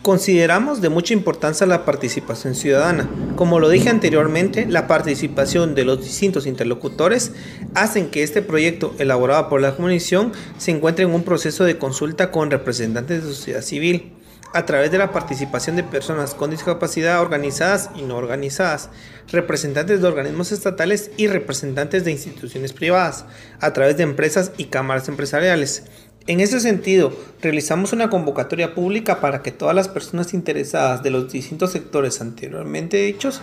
Consideramos 0.02 0.80
de 0.80 0.88
mucha 0.88 1.14
importancia 1.14 1.64
la 1.64 1.84
participación 1.84 2.56
ciudadana. 2.56 3.08
Como 3.36 3.60
lo 3.60 3.68
dije 3.68 3.88
anteriormente, 3.88 4.66
la 4.68 4.88
participación 4.88 5.76
de 5.76 5.84
los 5.84 6.02
distintos 6.02 6.46
interlocutores 6.46 7.34
hacen 7.74 8.08
que 8.08 8.24
este 8.24 8.42
proyecto 8.42 8.96
elaborado 8.98 9.48
por 9.48 9.60
la 9.60 9.76
Comisión 9.76 10.32
se 10.58 10.72
encuentre 10.72 11.04
en 11.04 11.14
un 11.14 11.22
proceso 11.22 11.62
de 11.62 11.78
consulta 11.78 12.32
con 12.32 12.50
representantes 12.50 13.22
de 13.22 13.32
sociedad 13.32 13.62
civil 13.62 14.10
a 14.54 14.66
través 14.66 14.90
de 14.90 14.98
la 14.98 15.12
participación 15.12 15.76
de 15.76 15.84
personas 15.84 16.34
con 16.34 16.50
discapacidad 16.50 17.20
organizadas 17.20 17.90
y 17.94 18.02
no 18.02 18.16
organizadas, 18.16 18.90
representantes 19.30 20.00
de 20.00 20.08
organismos 20.08 20.52
estatales 20.52 21.10
y 21.16 21.26
representantes 21.26 22.04
de 22.04 22.12
instituciones 22.12 22.72
privadas, 22.72 23.24
a 23.60 23.72
través 23.72 23.96
de 23.96 24.02
empresas 24.02 24.52
y 24.56 24.66
cámaras 24.66 25.08
empresariales. 25.08 25.84
En 26.28 26.38
ese 26.38 26.60
sentido, 26.60 27.12
realizamos 27.40 27.92
una 27.92 28.08
convocatoria 28.08 28.74
pública 28.74 29.20
para 29.20 29.42
que 29.42 29.50
todas 29.50 29.74
las 29.74 29.88
personas 29.88 30.34
interesadas 30.34 31.02
de 31.02 31.10
los 31.10 31.32
distintos 31.32 31.72
sectores 31.72 32.20
anteriormente 32.20 32.98
dichos 32.98 33.40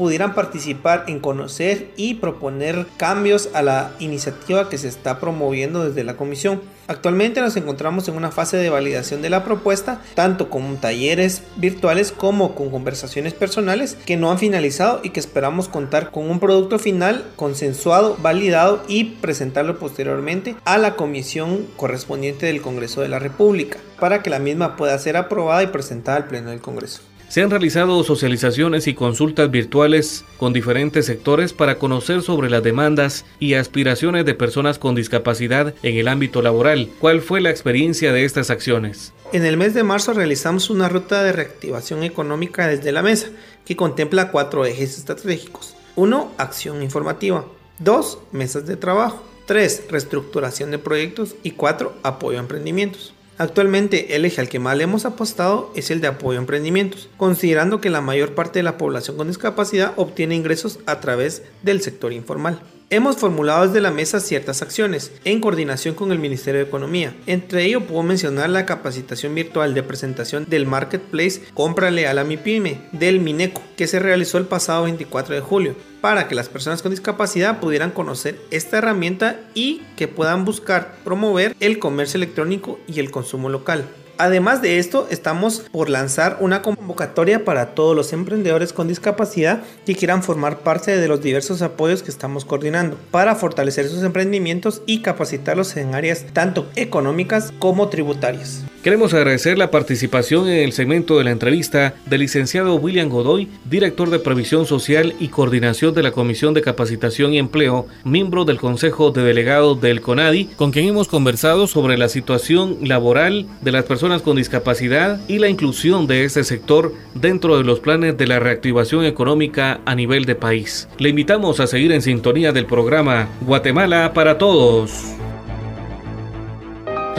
pudieran 0.00 0.34
participar 0.34 1.04
en 1.08 1.20
conocer 1.20 1.90
y 1.94 2.14
proponer 2.14 2.86
cambios 2.96 3.50
a 3.52 3.60
la 3.60 3.92
iniciativa 3.98 4.70
que 4.70 4.78
se 4.78 4.88
está 4.88 5.20
promoviendo 5.20 5.86
desde 5.86 6.04
la 6.04 6.16
comisión. 6.16 6.62
Actualmente 6.88 7.42
nos 7.42 7.54
encontramos 7.58 8.08
en 8.08 8.16
una 8.16 8.30
fase 8.30 8.56
de 8.56 8.70
validación 8.70 9.20
de 9.20 9.28
la 9.28 9.44
propuesta, 9.44 10.00
tanto 10.14 10.48
con 10.48 10.78
talleres 10.78 11.42
virtuales 11.56 12.12
como 12.12 12.54
con 12.54 12.70
conversaciones 12.70 13.34
personales 13.34 13.94
que 14.06 14.16
no 14.16 14.30
han 14.30 14.38
finalizado 14.38 15.00
y 15.02 15.10
que 15.10 15.20
esperamos 15.20 15.68
contar 15.68 16.10
con 16.10 16.30
un 16.30 16.40
producto 16.40 16.78
final 16.78 17.26
consensuado, 17.36 18.16
validado 18.22 18.82
y 18.88 19.04
presentarlo 19.04 19.78
posteriormente 19.78 20.56
a 20.64 20.78
la 20.78 20.96
comisión 20.96 21.66
correspondiente 21.76 22.46
del 22.46 22.62
Congreso 22.62 23.02
de 23.02 23.08
la 23.08 23.18
República 23.18 23.76
para 24.00 24.22
que 24.22 24.30
la 24.30 24.38
misma 24.38 24.76
pueda 24.76 24.98
ser 24.98 25.18
aprobada 25.18 25.62
y 25.62 25.66
presentada 25.66 26.16
al 26.16 26.26
Pleno 26.26 26.48
del 26.48 26.62
Congreso. 26.62 27.02
Se 27.30 27.42
han 27.42 27.50
realizado 27.50 28.02
socializaciones 28.02 28.88
y 28.88 28.94
consultas 28.94 29.52
virtuales 29.52 30.24
con 30.36 30.52
diferentes 30.52 31.06
sectores 31.06 31.52
para 31.52 31.78
conocer 31.78 32.22
sobre 32.22 32.50
las 32.50 32.64
demandas 32.64 33.24
y 33.38 33.54
aspiraciones 33.54 34.24
de 34.24 34.34
personas 34.34 34.80
con 34.80 34.96
discapacidad 34.96 35.72
en 35.84 35.96
el 35.96 36.08
ámbito 36.08 36.42
laboral. 36.42 36.90
¿Cuál 36.98 37.20
fue 37.20 37.40
la 37.40 37.50
experiencia 37.50 38.12
de 38.12 38.24
estas 38.24 38.50
acciones? 38.50 39.12
En 39.32 39.44
el 39.44 39.56
mes 39.56 39.74
de 39.74 39.84
marzo 39.84 40.12
realizamos 40.12 40.70
una 40.70 40.88
ruta 40.88 41.22
de 41.22 41.30
reactivación 41.30 42.02
económica 42.02 42.66
desde 42.66 42.90
la 42.90 43.00
mesa 43.00 43.28
que 43.64 43.76
contempla 43.76 44.32
cuatro 44.32 44.64
ejes 44.64 44.98
estratégicos. 44.98 45.76
1. 45.94 46.32
Acción 46.36 46.82
informativa. 46.82 47.46
2. 47.78 48.18
Mesas 48.32 48.66
de 48.66 48.76
trabajo. 48.76 49.22
3. 49.46 49.84
Reestructuración 49.88 50.72
de 50.72 50.78
proyectos. 50.78 51.36
Y 51.44 51.52
4. 51.52 51.94
Apoyo 52.02 52.38
a 52.38 52.40
emprendimientos. 52.40 53.14
Actualmente 53.40 54.16
el 54.16 54.26
eje 54.26 54.42
al 54.42 54.50
que 54.50 54.58
más 54.58 54.76
le 54.76 54.84
hemos 54.84 55.06
apostado 55.06 55.72
es 55.74 55.90
el 55.90 56.02
de 56.02 56.08
apoyo 56.08 56.38
a 56.38 56.42
emprendimientos, 56.42 57.08
considerando 57.16 57.80
que 57.80 57.88
la 57.88 58.02
mayor 58.02 58.34
parte 58.34 58.58
de 58.58 58.62
la 58.64 58.76
población 58.76 59.16
con 59.16 59.28
discapacidad 59.28 59.94
obtiene 59.96 60.34
ingresos 60.34 60.78
a 60.84 61.00
través 61.00 61.42
del 61.62 61.80
sector 61.80 62.12
informal. 62.12 62.60
Hemos 62.90 63.16
formulado 63.16 63.66
desde 63.66 63.80
la 63.80 63.90
mesa 63.90 64.20
ciertas 64.20 64.60
acciones 64.60 65.12
en 65.24 65.40
coordinación 65.40 65.94
con 65.94 66.12
el 66.12 66.18
Ministerio 66.18 66.60
de 66.60 66.66
Economía. 66.66 67.16
Entre 67.26 67.64
ello 67.64 67.86
puedo 67.86 68.02
mencionar 68.02 68.50
la 68.50 68.66
capacitación 68.66 69.34
virtual 69.34 69.72
de 69.72 69.84
presentación 69.84 70.44
del 70.46 70.66
Marketplace 70.66 71.40
Cómprale 71.54 72.08
a 72.08 72.12
la 72.12 72.24
MIPYME 72.24 72.90
del 72.92 73.20
Mineco 73.20 73.62
que 73.78 73.86
se 73.86 74.00
realizó 74.00 74.36
el 74.36 74.44
pasado 74.44 74.82
24 74.82 75.34
de 75.34 75.40
julio 75.40 75.76
para 76.00 76.28
que 76.28 76.34
las 76.34 76.48
personas 76.48 76.82
con 76.82 76.90
discapacidad 76.90 77.60
pudieran 77.60 77.90
conocer 77.90 78.40
esta 78.50 78.78
herramienta 78.78 79.40
y 79.54 79.82
que 79.96 80.08
puedan 80.08 80.44
buscar 80.44 80.94
promover 81.04 81.54
el 81.60 81.78
comercio 81.78 82.18
electrónico 82.18 82.78
y 82.86 83.00
el 83.00 83.10
consumo 83.10 83.48
local. 83.48 83.84
Además 84.20 84.60
de 84.60 84.78
esto, 84.78 85.08
estamos 85.10 85.60
por 85.72 85.88
lanzar 85.88 86.36
una 86.40 86.60
convocatoria 86.60 87.42
para 87.42 87.74
todos 87.74 87.96
los 87.96 88.12
emprendedores 88.12 88.74
con 88.74 88.86
discapacidad 88.86 89.62
que 89.86 89.94
quieran 89.94 90.22
formar 90.22 90.58
parte 90.58 90.94
de 90.94 91.08
los 91.08 91.22
diversos 91.22 91.62
apoyos 91.62 92.02
que 92.02 92.10
estamos 92.10 92.44
coordinando 92.44 92.98
para 93.10 93.34
fortalecer 93.34 93.88
sus 93.88 94.02
emprendimientos 94.02 94.82
y 94.84 95.00
capacitarlos 95.00 95.74
en 95.78 95.94
áreas 95.94 96.26
tanto 96.34 96.68
económicas 96.76 97.50
como 97.58 97.88
tributarias. 97.88 98.62
Queremos 98.82 99.12
agradecer 99.12 99.58
la 99.58 99.70
participación 99.70 100.48
en 100.48 100.64
el 100.64 100.72
segmento 100.72 101.18
de 101.18 101.24
la 101.24 101.30
entrevista 101.32 101.94
del 102.06 102.20
licenciado 102.20 102.76
William 102.76 103.10
Godoy, 103.10 103.46
director 103.66 104.08
de 104.08 104.18
Previsión 104.18 104.64
Social 104.64 105.14
y 105.20 105.28
Coordinación 105.28 105.94
de 105.94 106.02
la 106.02 106.12
Comisión 106.12 106.54
de 106.54 106.62
Capacitación 106.62 107.34
y 107.34 107.38
Empleo, 107.38 107.86
miembro 108.04 108.46
del 108.46 108.58
Consejo 108.58 109.10
de 109.10 109.22
Delegados 109.22 109.82
del 109.82 110.00
CONADI, 110.00 110.46
con 110.56 110.72
quien 110.72 110.88
hemos 110.88 111.08
conversado 111.08 111.66
sobre 111.66 111.98
la 111.98 112.08
situación 112.08 112.78
laboral 112.80 113.46
de 113.60 113.72
las 113.72 113.84
personas 113.84 114.09
con 114.18 114.36
discapacidad 114.36 115.20
y 115.28 115.38
la 115.38 115.48
inclusión 115.48 116.06
de 116.06 116.24
este 116.24 116.42
sector 116.42 116.92
dentro 117.14 117.56
de 117.56 117.64
los 117.64 117.78
planes 117.78 118.18
de 118.18 118.26
la 118.26 118.40
reactivación 118.40 119.04
económica 119.04 119.80
a 119.86 119.94
nivel 119.94 120.24
de 120.24 120.34
país. 120.34 120.88
Le 120.98 121.10
invitamos 121.10 121.60
a 121.60 121.66
seguir 121.66 121.92
en 121.92 122.02
sintonía 122.02 122.52
del 122.52 122.66
programa 122.66 123.28
Guatemala 123.40 124.12
para 124.12 124.36
Todos. 124.36 125.14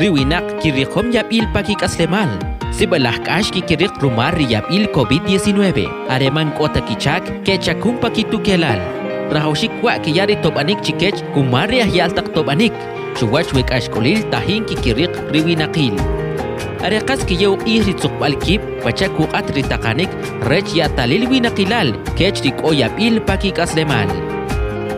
riwinak 0.02 0.58
kirikom 0.66 1.14
yapil 1.14 1.46
pagi 1.54 1.78
kaslemal. 1.78 2.26
Sibalah 2.74 3.22
kash 3.22 3.54
kikirik 3.54 3.94
rumah 4.02 4.34
yapil 4.34 4.90
COVID-19. 4.90 5.86
Areman 6.10 6.50
kota 6.58 6.82
kichak 6.82 7.22
kecakum 7.46 8.02
pakitu 8.02 8.42
kelal. 8.42 8.82
Rahaushik 9.30 9.70
wa 9.86 10.02
kiyari 10.02 10.42
top 10.42 10.58
anik 10.58 10.82
chikech 10.82 11.22
kumariah 11.38 11.86
yaltak 11.86 12.34
top 12.34 12.50
anik. 12.50 12.74
Shuwach 13.14 13.54
wek 13.54 13.70
ashkolil 13.70 14.26
tahin 14.34 14.66
kikirik 14.66 15.14
riwinakil. 15.30 15.94
Arekas 16.82 17.22
kiyaw 17.30 17.62
ihrit 17.70 18.02
suk 18.02 18.10
palkip 18.18 18.58
pachak 18.82 19.14
at 19.38 19.46
ritakanik 19.54 20.10
rech 20.50 20.74
yatalil 20.74 21.30
winakilal 21.30 21.94
kech 22.18 22.42
rik 22.42 22.58
o 22.66 22.74
yapil 22.74 23.22
paki 23.22 23.54
kaslemal. 23.54 24.10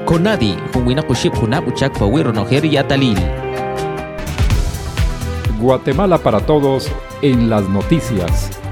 Konadi, 0.08 0.56
kung 0.72 0.88
winakuship 0.88 1.36
hunap 1.36 1.68
uchak 1.68 1.92
pawiro 2.00 2.32
no 2.32 2.48
yatalil. 2.48 3.20
Guatemala 5.60 6.16
para 6.18 6.40
Todos 6.40 6.88
en 7.22 7.50
las 7.52 7.68
noticias. 7.68 8.63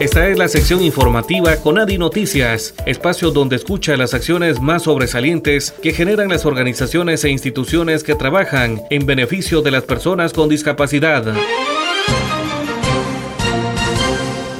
Esta 0.00 0.28
es 0.28 0.38
la 0.38 0.48
sección 0.48 0.82
informativa 0.82 1.56
con 1.56 1.78
Adi 1.78 1.98
Noticias, 1.98 2.74
espacio 2.84 3.30
donde 3.30 3.54
escucha 3.54 3.96
las 3.96 4.12
acciones 4.12 4.60
más 4.60 4.82
sobresalientes 4.82 5.70
que 5.70 5.92
generan 5.92 6.28
las 6.28 6.44
organizaciones 6.44 7.24
e 7.24 7.30
instituciones 7.30 8.02
que 8.02 8.16
trabajan 8.16 8.82
en 8.90 9.06
beneficio 9.06 9.62
de 9.62 9.70
las 9.70 9.84
personas 9.84 10.32
con 10.32 10.48
discapacidad. 10.48 11.34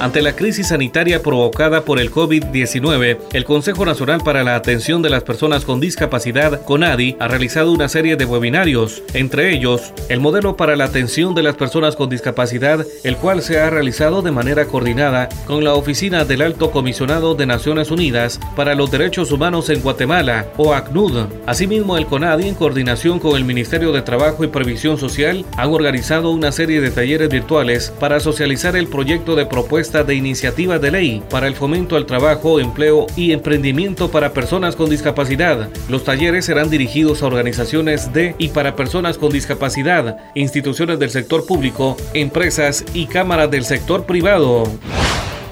Ante 0.05 0.21
la 0.21 0.35
crisis 0.35 0.67
sanitaria 0.67 1.23
provocada 1.23 1.83
por 1.83 1.99
el 1.99 2.11
COVID-19, 2.11 3.17
el 3.33 3.43
Consejo 3.43 3.87
Nacional 3.87 4.21
para 4.23 4.43
la 4.43 4.55
Atención 4.55 5.01
de 5.01 5.09
las 5.09 5.23
Personas 5.23 5.65
con 5.65 5.79
Discapacidad, 5.79 6.61
CONADI, 6.61 7.17
ha 7.19 7.27
realizado 7.27 7.71
una 7.71 7.89
serie 7.89 8.15
de 8.15 8.25
webinarios, 8.25 9.01
entre 9.15 9.51
ellos 9.51 9.93
el 10.07 10.19
modelo 10.19 10.55
para 10.57 10.75
la 10.75 10.83
atención 10.83 11.33
de 11.33 11.41
las 11.41 11.55
personas 11.55 11.95
con 11.95 12.07
discapacidad, 12.07 12.85
el 13.03 13.17
cual 13.17 13.41
se 13.41 13.59
ha 13.59 13.71
realizado 13.71 14.21
de 14.21 14.29
manera 14.29 14.67
coordinada 14.67 15.27
con 15.47 15.63
la 15.63 15.73
Oficina 15.73 16.23
del 16.23 16.43
Alto 16.43 16.69
Comisionado 16.69 17.33
de 17.33 17.47
Naciones 17.47 17.89
Unidas 17.89 18.39
para 18.55 18.75
los 18.75 18.91
Derechos 18.91 19.31
Humanos 19.31 19.71
en 19.71 19.81
Guatemala, 19.81 20.45
o 20.57 20.75
ACNUD. 20.75 21.25
Asimismo, 21.47 21.97
el 21.97 22.05
CONADI, 22.05 22.49
en 22.49 22.53
coordinación 22.53 23.17
con 23.17 23.35
el 23.37 23.43
Ministerio 23.43 23.91
de 23.91 24.03
Trabajo 24.03 24.43
y 24.43 24.49
Previsión 24.49 24.99
Social, 24.99 25.43
han 25.57 25.73
organizado 25.73 26.29
una 26.29 26.51
serie 26.51 26.79
de 26.79 26.91
talleres 26.91 27.29
virtuales 27.29 27.91
para 27.99 28.19
socializar 28.19 28.75
el 28.75 28.85
proyecto 28.85 29.35
de 29.35 29.47
propuesta 29.47 29.94
de 30.03 30.15
iniciativa 30.15 30.79
de 30.79 30.91
ley 30.91 31.23
para 31.29 31.47
el 31.47 31.55
fomento 31.55 31.95
al 31.95 32.05
trabajo, 32.05 32.59
empleo 32.59 33.07
y 33.15 33.31
emprendimiento 33.31 34.11
para 34.11 34.33
personas 34.33 34.75
con 34.75 34.89
discapacidad. 34.89 35.69
Los 35.89 36.03
talleres 36.03 36.45
serán 36.45 36.69
dirigidos 36.69 37.21
a 37.21 37.27
organizaciones 37.27 38.11
de 38.13 38.35
y 38.37 38.49
para 38.49 38.75
personas 38.75 39.17
con 39.17 39.31
discapacidad, 39.31 40.17
instituciones 40.35 40.99
del 40.99 41.09
sector 41.09 41.45
público, 41.45 41.95
empresas 42.13 42.83
y 42.93 43.05
cámaras 43.07 43.49
del 43.51 43.63
sector 43.63 44.05
privado. 44.05 44.63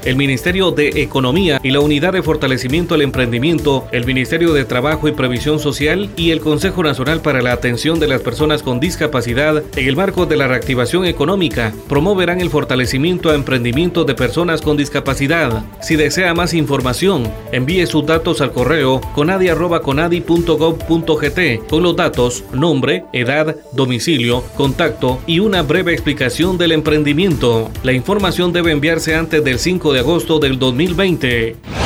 El 0.04 0.16
Ministerio 0.16 0.70
de 0.70 1.02
Economía 1.02 1.60
y 1.62 1.70
la 1.70 1.80
Unidad 1.80 2.12
de 2.12 2.22
Fortalecimiento 2.22 2.94
al 2.94 3.02
Emprendimiento, 3.02 3.86
el 3.92 4.04
Ministerio 4.04 4.52
de 4.52 4.64
Trabajo 4.64 5.08
y 5.08 5.12
Previsión 5.12 5.58
Social 5.58 6.10
y 6.16 6.30
el 6.30 6.40
Consejo 6.40 6.82
Nacional 6.82 7.20
para 7.20 7.42
la 7.42 7.52
Atención 7.52 8.00
de 8.00 8.08
las 8.08 8.20
Personas 8.20 8.62
con 8.62 8.80
Discapacidad 8.80 9.62
en 9.76 9.88
el 9.88 9.96
marco 9.96 10.26
de 10.26 10.36
la 10.36 10.48
reactivación 10.48 11.06
económica 11.06 11.72
promoverán 11.88 12.40
el 12.40 12.50
fortalecimiento 12.50 13.30
a 13.30 13.34
emprendimiento 13.34 14.04
de 14.04 14.14
personas 14.14 14.60
con 14.60 14.76
discapacidad. 14.76 15.64
Si 15.80 15.96
desea 15.96 16.34
más 16.34 16.54
información, 16.54 17.30
envíe 17.52 17.86
sus 17.86 18.06
datos 18.06 18.40
al 18.40 18.52
correo 18.52 19.00
conadi.conadi.gov.gt 19.14 21.68
con 21.68 21.82
los 21.82 21.96
datos, 21.96 22.44
nombre, 22.52 23.04
edad, 23.12 23.56
domicilio, 23.72 24.44
contacto 24.56 25.20
y 25.26 25.38
una 25.38 25.62
breve 25.62 25.92
explicación 25.92 26.58
del 26.58 26.72
emprendimiento. 26.72 27.70
La 27.82 27.92
información 27.92 28.52
debe 28.52 28.72
enviarse 28.72 29.14
antes 29.14 29.42
del 29.42 29.58
5 29.58 29.92
de 29.92 29.93
agosto 29.98 30.38
del 30.38 30.58
2020. 30.58 31.83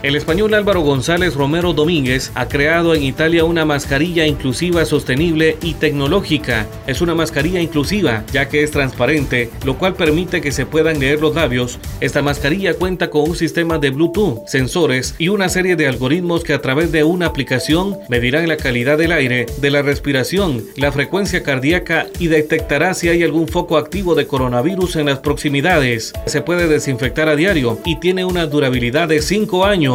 El 0.00 0.14
español 0.14 0.54
Álvaro 0.54 0.82
González 0.82 1.34
Romero 1.34 1.72
Domínguez 1.72 2.30
ha 2.36 2.46
creado 2.46 2.94
en 2.94 3.02
Italia 3.02 3.44
una 3.44 3.64
mascarilla 3.64 4.28
inclusiva, 4.28 4.84
sostenible 4.84 5.56
y 5.60 5.74
tecnológica. 5.74 6.68
Es 6.86 7.00
una 7.00 7.16
mascarilla 7.16 7.60
inclusiva, 7.60 8.22
ya 8.32 8.48
que 8.48 8.62
es 8.62 8.70
transparente, 8.70 9.50
lo 9.64 9.76
cual 9.76 9.94
permite 9.94 10.40
que 10.40 10.52
se 10.52 10.66
puedan 10.66 11.00
leer 11.00 11.20
los 11.20 11.34
labios. 11.34 11.80
Esta 12.00 12.22
mascarilla 12.22 12.74
cuenta 12.74 13.10
con 13.10 13.28
un 13.28 13.34
sistema 13.34 13.78
de 13.78 13.90
Bluetooth, 13.90 14.46
sensores 14.46 15.16
y 15.18 15.30
una 15.30 15.48
serie 15.48 15.74
de 15.74 15.88
algoritmos 15.88 16.44
que 16.44 16.54
a 16.54 16.60
través 16.60 16.92
de 16.92 17.02
una 17.02 17.26
aplicación 17.26 17.98
medirán 18.08 18.46
la 18.46 18.56
calidad 18.56 18.98
del 18.98 19.10
aire, 19.10 19.46
de 19.60 19.70
la 19.72 19.82
respiración, 19.82 20.62
la 20.76 20.92
frecuencia 20.92 21.42
cardíaca 21.42 22.06
y 22.20 22.28
detectará 22.28 22.94
si 22.94 23.08
hay 23.08 23.24
algún 23.24 23.48
foco 23.48 23.76
activo 23.76 24.14
de 24.14 24.28
coronavirus 24.28 24.94
en 24.94 25.06
las 25.06 25.18
proximidades. 25.18 26.12
Se 26.26 26.40
puede 26.40 26.68
desinfectar 26.68 27.28
a 27.28 27.34
diario 27.34 27.80
y 27.84 27.98
tiene 27.98 28.24
una 28.24 28.46
durabilidad 28.46 29.08
de 29.08 29.22
5 29.22 29.64
años 29.64 29.87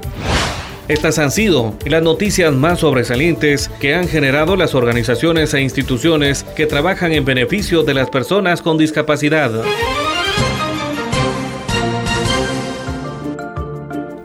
Estas 0.87 1.19
han 1.19 1.31
sido 1.31 1.73
las 1.85 2.01
noticias 2.01 2.53
más 2.53 2.79
sobresalientes 2.79 3.69
que 3.79 3.95
han 3.95 4.07
generado 4.07 4.55
las 4.55 4.75
organizaciones 4.75 5.53
e 5.53 5.61
instituciones 5.61 6.43
que 6.55 6.65
trabajan 6.65 7.11
en 7.11 7.23
beneficio 7.23 7.83
de 7.83 7.93
las 7.93 8.09
personas 8.09 8.61
con 8.61 8.77
discapacidad. 8.77 9.51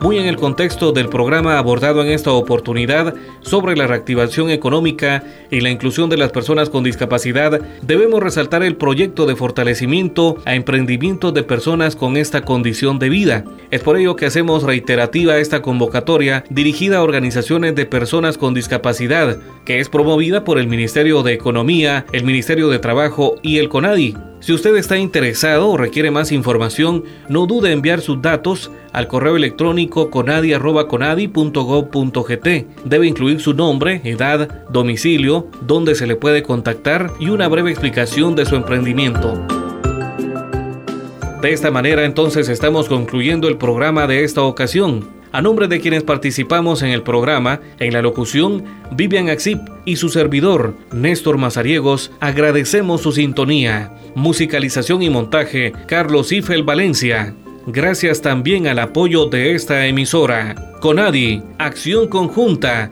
muy 0.07 0.19
en 0.19 0.27
el 0.27 0.37
contexto 0.37 0.93
del 0.93 1.09
programa 1.09 1.57
abordado 1.57 2.01
en 2.01 2.07
esta 2.07 2.31
oportunidad 2.31 3.13
sobre 3.47 3.75
la 3.75 3.87
reactivación 3.87 4.49
económica 4.49 5.23
y 5.49 5.61
la 5.61 5.69
inclusión 5.69 6.09
de 6.09 6.17
las 6.17 6.31
personas 6.31 6.69
con 6.69 6.83
discapacidad, 6.83 7.61
debemos 7.81 8.21
resaltar 8.21 8.63
el 8.63 8.75
proyecto 8.75 9.25
de 9.25 9.35
fortalecimiento 9.35 10.37
a 10.45 10.55
emprendimientos 10.55 11.33
de 11.33 11.43
personas 11.43 11.95
con 11.95 12.17
esta 12.17 12.41
condición 12.41 12.99
de 12.99 13.09
vida. 13.09 13.45
Es 13.71 13.81
por 13.81 13.97
ello 13.97 14.15
que 14.15 14.25
hacemos 14.25 14.63
reiterativa 14.63 15.37
esta 15.37 15.61
convocatoria 15.61 16.43
dirigida 16.49 16.97
a 16.97 17.03
organizaciones 17.03 17.75
de 17.75 17.85
personas 17.85 18.37
con 18.37 18.53
discapacidad, 18.53 19.37
que 19.65 19.79
es 19.79 19.89
promovida 19.89 20.43
por 20.43 20.59
el 20.59 20.67
Ministerio 20.67 21.23
de 21.23 21.33
Economía, 21.33 22.05
el 22.11 22.23
Ministerio 22.23 22.69
de 22.69 22.79
Trabajo 22.79 23.35
y 23.41 23.57
el 23.57 23.69
CONADI. 23.69 24.15
Si 24.39 24.53
usted 24.53 24.75
está 24.75 24.97
interesado 24.97 25.69
o 25.69 25.77
requiere 25.77 26.11
más 26.11 26.31
información, 26.31 27.03
no 27.27 27.47
dude 27.47 27.71
en 27.71 27.77
enviar 27.77 28.01
sus 28.01 28.21
datos 28.21 28.71
al 28.93 29.07
correo 29.07 29.35
electrónico 29.35 30.09
conadi.conadi.gov.gt. 30.09 32.47
Debe 32.85 33.07
su 33.39 33.53
nombre, 33.53 34.01
edad, 34.03 34.65
domicilio, 34.69 35.47
dónde 35.61 35.95
se 35.95 36.07
le 36.07 36.15
puede 36.15 36.43
contactar 36.43 37.11
y 37.19 37.29
una 37.29 37.47
breve 37.47 37.71
explicación 37.71 38.35
de 38.35 38.45
su 38.45 38.55
emprendimiento. 38.55 39.45
De 41.41 41.53
esta 41.53 41.69
manera 41.69 42.03
entonces 42.03 42.49
estamos 42.49 42.89
concluyendo 42.89 43.47
el 43.47 43.57
programa 43.57 44.07
de 44.07 44.23
esta 44.23 44.41
ocasión. 44.41 45.07
A 45.31 45.41
nombre 45.41 45.67
de 45.67 45.79
quienes 45.79 46.03
participamos 46.03 46.81
en 46.81 46.89
el 46.89 47.03
programa, 47.03 47.59
en 47.79 47.93
la 47.93 48.01
locución, 48.01 48.63
Vivian 48.91 49.29
Axip 49.29 49.59
y 49.85 49.97
su 49.97 50.09
servidor, 50.09 50.73
Néstor 50.91 51.37
Mazariegos, 51.37 52.11
agradecemos 52.19 53.01
su 53.01 53.11
sintonía. 53.11 53.91
Musicalización 54.15 55.03
y 55.03 55.09
montaje, 55.09 55.73
Carlos 55.85 56.31
Ifel 56.31 56.63
Valencia. 56.63 57.35
Gracias 57.67 58.21
también 58.21 58.65
al 58.65 58.79
apoyo 58.79 59.25
de 59.27 59.53
esta 59.53 59.85
emisora. 59.85 60.55
Conadi, 60.79 61.43
acción 61.59 62.07
conjunta 62.07 62.91